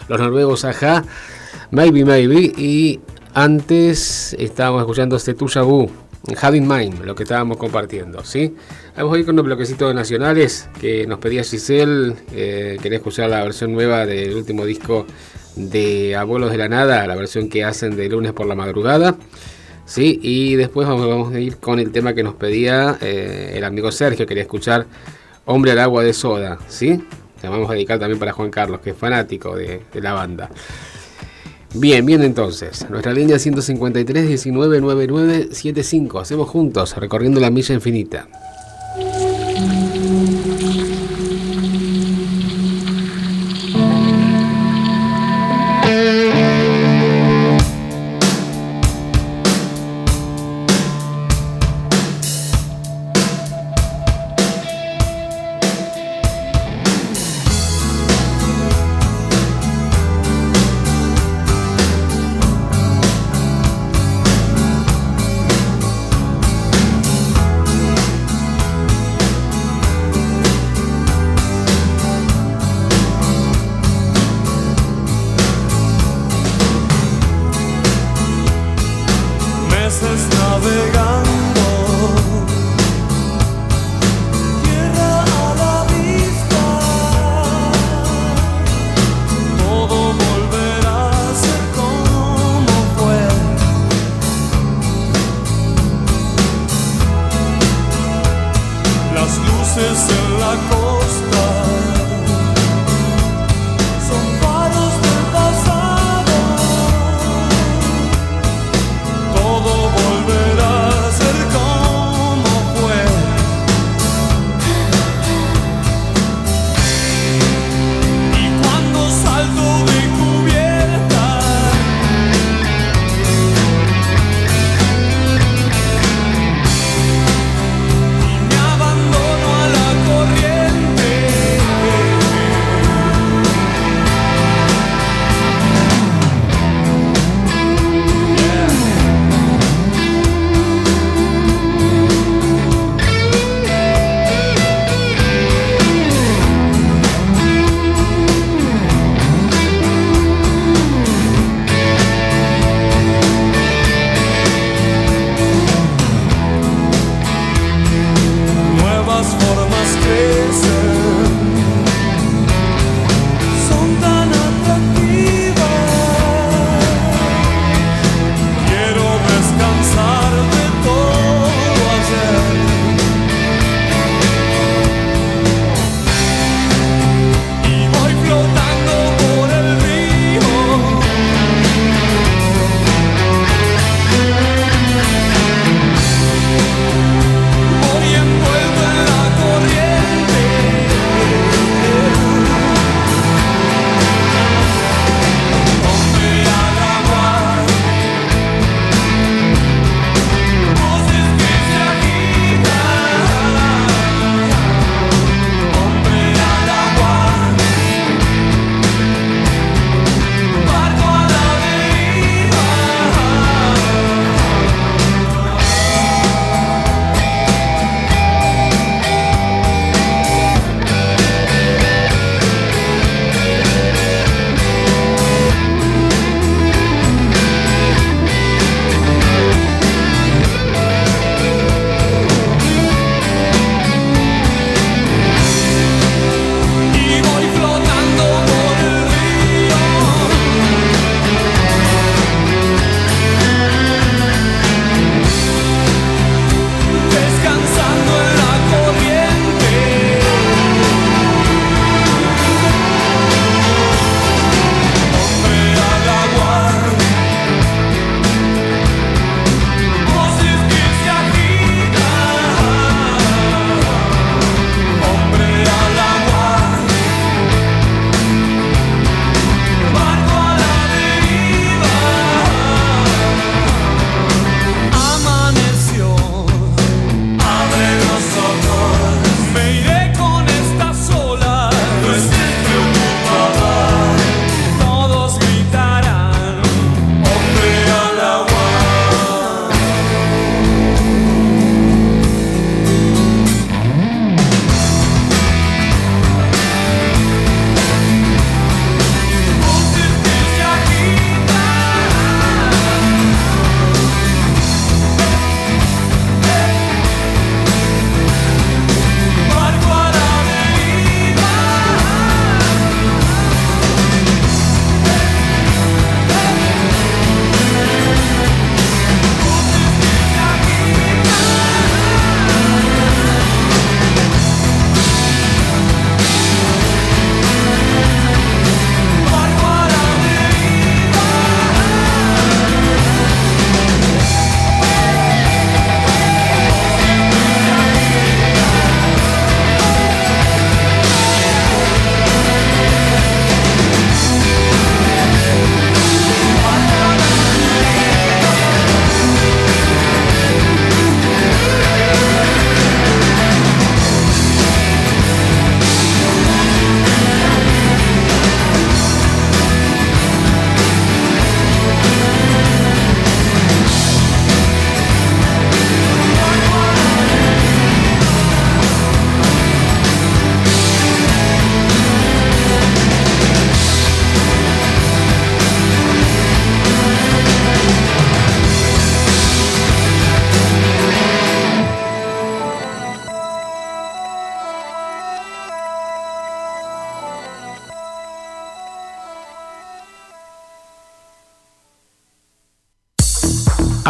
[0.08, 1.02] los noruegos Aja,
[1.70, 3.00] Maybe Maybe, y
[3.32, 5.62] antes estábamos escuchando este Tuya
[6.40, 8.54] Having Mind, lo que estábamos compartiendo, ¿sí?
[8.96, 12.14] Vamos a ir con los bloquecitos nacionales que nos pedía Giselle.
[12.32, 15.06] Eh, quería escuchar la versión nueva del último disco
[15.54, 19.16] de Abuelos de la Nada, la versión que hacen de lunes por la madrugada.
[19.84, 23.64] Sí, y después vamos, vamos a ir con el tema que nos pedía eh, el
[23.64, 24.26] amigo Sergio.
[24.26, 24.86] Quería escuchar
[25.44, 27.00] Hombre al agua de soda, ¿sí?
[27.40, 30.50] Le vamos a dedicar también para Juan Carlos, que es fanático de, de la banda.
[31.78, 32.88] Bien, bien entonces.
[32.88, 36.20] Nuestra línea 153 19 99 75.
[36.20, 38.28] Hacemos juntos, recorriendo la milla infinita.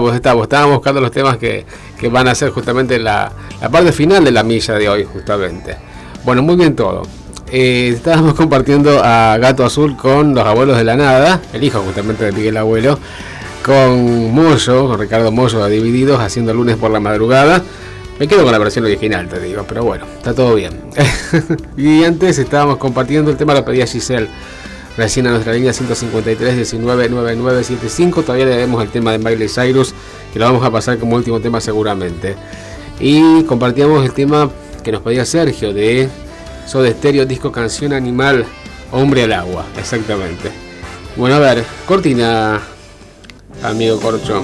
[0.00, 1.64] Bueno, estamos, estamos, estábamos buscando los temas que,
[1.98, 5.76] que van a ser justamente la, la parte final de la milla de hoy, justamente.
[6.24, 7.02] Bueno, muy bien todo.
[7.50, 12.24] Eh, estábamos compartiendo a Gato Azul con los abuelos de la nada, el hijo justamente
[12.24, 12.98] de Miguel Abuelo,
[13.64, 17.62] con Moyo, con Ricardo Moyo Divididos, haciendo lunes por la madrugada.
[18.18, 20.80] Me quedo con la versión original, te digo, pero bueno, está todo bien.
[21.76, 24.28] y antes estábamos compartiendo el tema, lo pedía Giselle
[24.98, 28.22] recién a nuestra línea 153 19 9975.
[28.22, 29.94] Todavía le debemos el tema de Miley Cyrus,
[30.32, 32.34] que lo vamos a pasar como último tema seguramente.
[33.00, 34.50] Y compartíamos el tema
[34.82, 36.08] que nos pedía Sergio de
[36.66, 38.44] Soda Stereo, disco canción animal,
[38.90, 40.50] hombre al agua, exactamente.
[41.16, 42.60] Bueno, a ver, cortina,
[43.62, 44.42] amigo Corcho.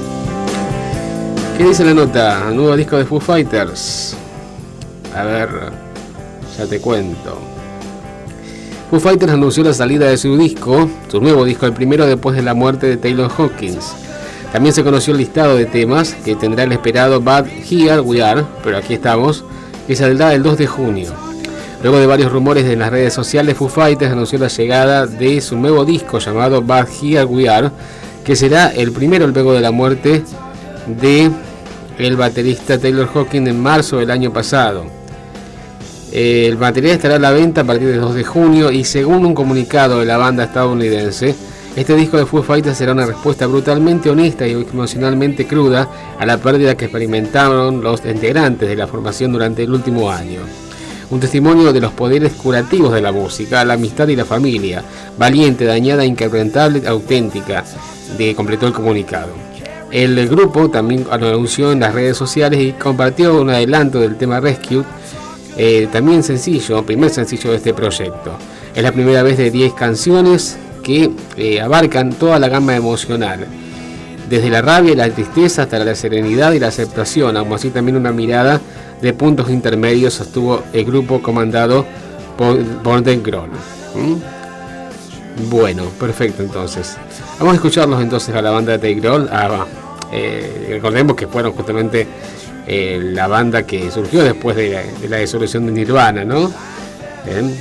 [1.58, 2.50] ¿Qué dice la nota?
[2.52, 4.16] Nuevo disco de Foo Fighters.
[5.14, 5.48] A ver,
[6.56, 7.53] ya te cuento.
[8.90, 12.42] Foo Fighters anunció la salida de su disco, su nuevo disco, el primero después de
[12.42, 13.92] la muerte de Taylor Hawkins.
[14.52, 18.44] También se conoció el listado de temas que tendrá el esperado Bad Here We Are,
[18.62, 19.44] pero aquí estamos,
[19.86, 21.12] que saldrá el 2 de junio.
[21.82, 25.56] Luego de varios rumores en las redes sociales, Foo Fighters anunció la llegada de su
[25.56, 27.70] nuevo disco llamado Bad Here We Are,
[28.22, 30.22] que será el primero luego de la muerte
[30.86, 31.30] de
[31.98, 35.03] el baterista Taylor Hawkins en marzo del año pasado.
[36.14, 39.34] El material estará a la venta a partir del 2 de junio y según un
[39.34, 41.34] comunicado de la banda estadounidense,
[41.74, 46.38] este disco de Foo Fighters será una respuesta brutalmente honesta y emocionalmente cruda a la
[46.38, 50.42] pérdida que experimentaron los integrantes de la formación durante el último año.
[51.10, 54.84] Un testimonio de los poderes curativos de la música, la amistad y la familia.
[55.18, 57.64] Valiente, dañada, inquebrantable, auténtica,
[58.16, 59.32] de, completó el comunicado.
[59.90, 64.84] El grupo también anunció en las redes sociales y compartió un adelanto del tema Rescue,
[65.56, 68.32] eh, también sencillo, primer sencillo de este proyecto.
[68.74, 73.46] Es la primera vez de 10 canciones que eh, abarcan toda la gama emocional,
[74.28, 77.96] desde la rabia y la tristeza hasta la serenidad y la aceptación, aún así también
[77.96, 78.60] una mirada
[79.00, 81.84] de puntos intermedios sostuvo el grupo comandado
[82.36, 83.02] por, por.
[83.02, 84.16] ¿Mm?
[85.50, 86.96] Bueno, perfecto entonces.
[87.38, 89.28] Vamos a escucharlos entonces a la banda de The.
[89.30, 89.66] Ah,
[90.12, 92.06] eh, recordemos que fueron justamente
[92.66, 96.50] eh, la banda que surgió después de la, disolución de Nirvana, ¿no?
[97.24, 97.54] Bien.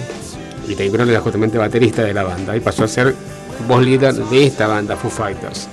[0.68, 3.14] Y Dave era justamente baterista de la banda y pasó a ser
[3.68, 5.68] voz líder de esta banda, Foo Fighters.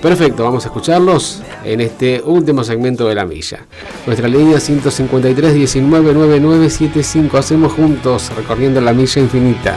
[0.00, 3.60] Perfecto, vamos a escucharlos en este último segmento de la milla.
[4.04, 7.38] Nuestra línea 153 19 9975.
[7.38, 9.76] Hacemos juntos recorriendo la milla infinita.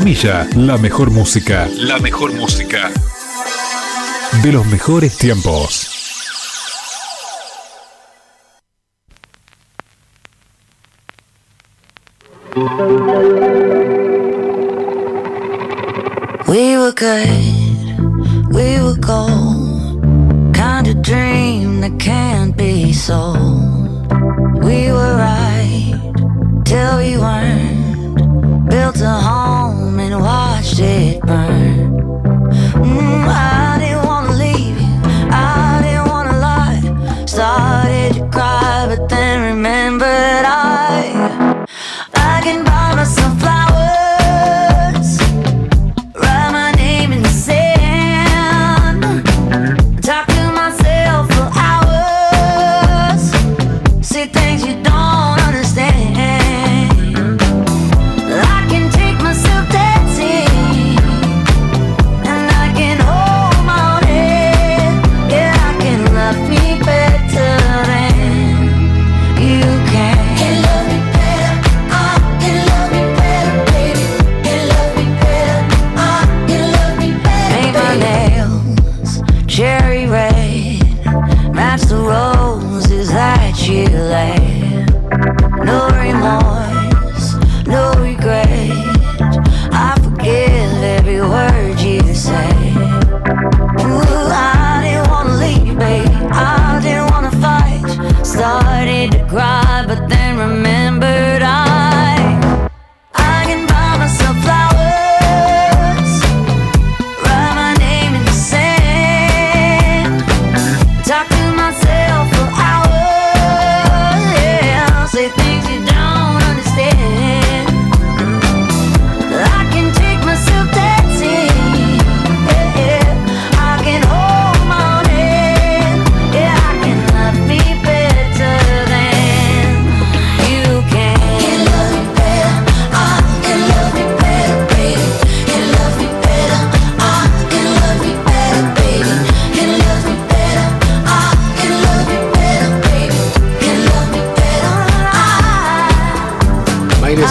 [0.00, 1.68] La milla, la mejor música.
[1.76, 2.90] La mejor música.
[4.42, 5.88] De los mejores tiempos.
[16.46, 20.02] We were good, we were gold.
[20.54, 23.36] Kind of dream that can't be sold.
[24.64, 25.94] We were right
[26.64, 28.70] till we weren't.
[28.70, 29.39] Built a home
[31.30, 31.59] night.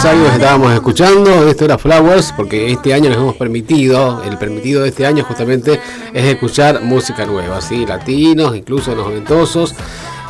[0.00, 4.88] Cyrus estábamos escuchando, esto era Flowers, porque este año nos hemos permitido, el permitido de
[4.88, 5.78] este año justamente
[6.14, 7.84] es escuchar música nueva, ¿sí?
[7.84, 9.74] latinos, incluso los noventosos,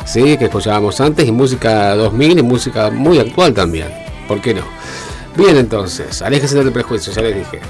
[0.05, 0.37] ¿sí?
[0.37, 3.87] que escuchábamos antes, y música 2000 y música muy actual también,
[4.27, 4.63] ¿por qué no?
[5.37, 7.61] Bien entonces, aléjese del prejuicio, ya les dije.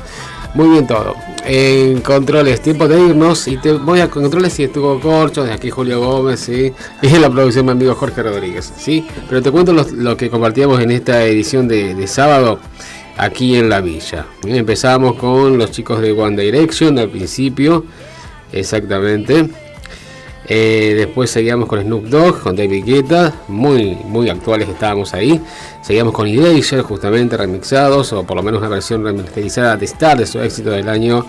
[0.54, 1.16] Muy bien todo.
[1.46, 3.48] En controles, tiempo de irnos.
[3.48, 6.74] Y te voy a controles y estuvo Corcho, de aquí Julio Gómez, ¿sí?
[7.02, 9.08] Y en la producción mi amigo Jorge Rodríguez, ¿sí?
[9.30, 12.60] Pero te cuento lo, que compartíamos en esta edición de, sábado
[13.18, 14.26] aquí en la villa.
[14.46, 17.86] Empezamos con los chicos de One Direction al principio,
[18.52, 19.50] exactamente.
[20.54, 25.40] Eh, después seguíamos con Snoop Dogg, con David Guetta, muy, muy actuales estábamos ahí.
[25.82, 30.26] Seguíamos con Eraser, justamente remixados, o por lo menos una versión remasterizada de Star, de
[30.26, 31.26] su éxito del año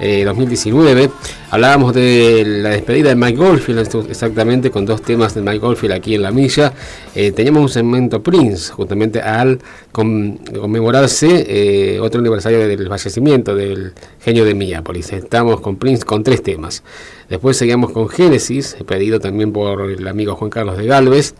[0.00, 1.10] eh, 2019.
[1.50, 6.14] Hablábamos de la despedida de Mike Goldfield, exactamente con dos temas de Mike Goldfield aquí
[6.16, 6.72] en la milla.
[7.14, 9.60] Eh, teníamos un segmento Prince, justamente al
[9.92, 15.12] con- conmemorarse eh, otro aniversario del fallecimiento del genio de Minneapolis.
[15.12, 16.82] Estamos con Prince con tres temas.
[17.28, 21.34] Después seguíamos con Genesis, pedido también por el amigo Juan Carlos de Galvez.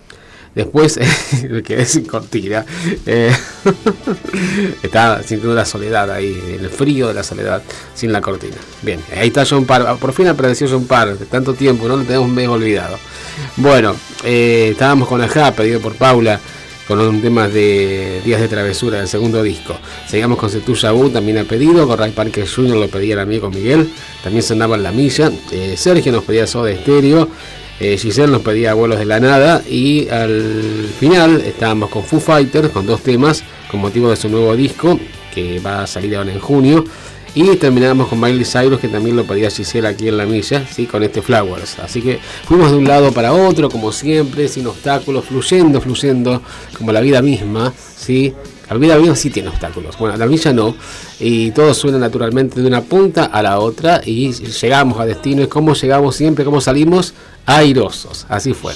[0.54, 1.00] Después
[1.50, 2.64] me quedé sin cortina.
[3.06, 3.34] Eh,
[4.82, 7.62] estaba sintiendo la soledad ahí, el frío de la soledad,
[7.94, 8.56] sin la cortina.
[8.82, 9.96] Bien, ahí está John Parr.
[9.98, 12.98] Por fin apareció John Parr, de tanto tiempo, no lo tenemos medio olvidado.
[13.56, 16.38] Bueno, eh, estábamos con Ajá, pedido por Paula,
[16.86, 19.76] con un tema de Días de Travesura del segundo disco.
[20.06, 22.76] Seguimos con Setuya U, también ha pedido, con Ray Parker Jr.
[22.76, 23.90] lo pedía el amigo Miguel,
[24.22, 25.32] también sonaba en la milla.
[25.50, 27.28] Eh, Sergio nos pedía Soda Estéreo.
[27.80, 32.68] Eh, Giselle nos pedía Abuelos de la Nada y al final estábamos con Foo Fighters
[32.68, 34.98] con dos temas con motivo de su nuevo disco
[35.34, 36.84] que va a salir ahora en junio.
[37.36, 40.86] Y terminamos con Miley Cyrus, que también lo pedía Giselle aquí en la milla, ¿sí?
[40.86, 41.80] con este Flowers.
[41.80, 46.40] Así que fuimos de un lado para otro, como siempre, sin obstáculos, fluyendo, fluyendo,
[46.78, 47.74] como la vida misma.
[47.96, 48.32] ¿sí?
[48.68, 50.74] La vida misma sí tiene obstáculos, bueno, la milla no.
[51.20, 55.42] Y todo suena naturalmente de una punta a la otra y llegamos a destino.
[55.42, 57.14] Y cómo llegamos siempre, cómo salimos
[57.46, 58.26] airosos.
[58.28, 58.72] Así fue.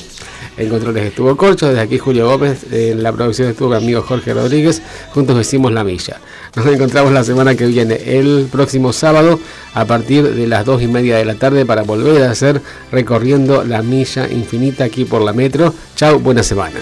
[0.56, 4.34] En controles estuvo Corcho, desde aquí Julio Gómez, en la producción estuvo mi amigo Jorge
[4.34, 4.82] Rodríguez,
[5.14, 6.20] juntos hicimos la milla.
[6.56, 9.38] Nos encontramos la semana que viene, el próximo sábado,
[9.74, 12.60] a partir de las 2 y media de la tarde, para volver a hacer
[12.90, 15.72] recorriendo la milla infinita aquí por la metro.
[15.94, 16.80] Chao, buena semana.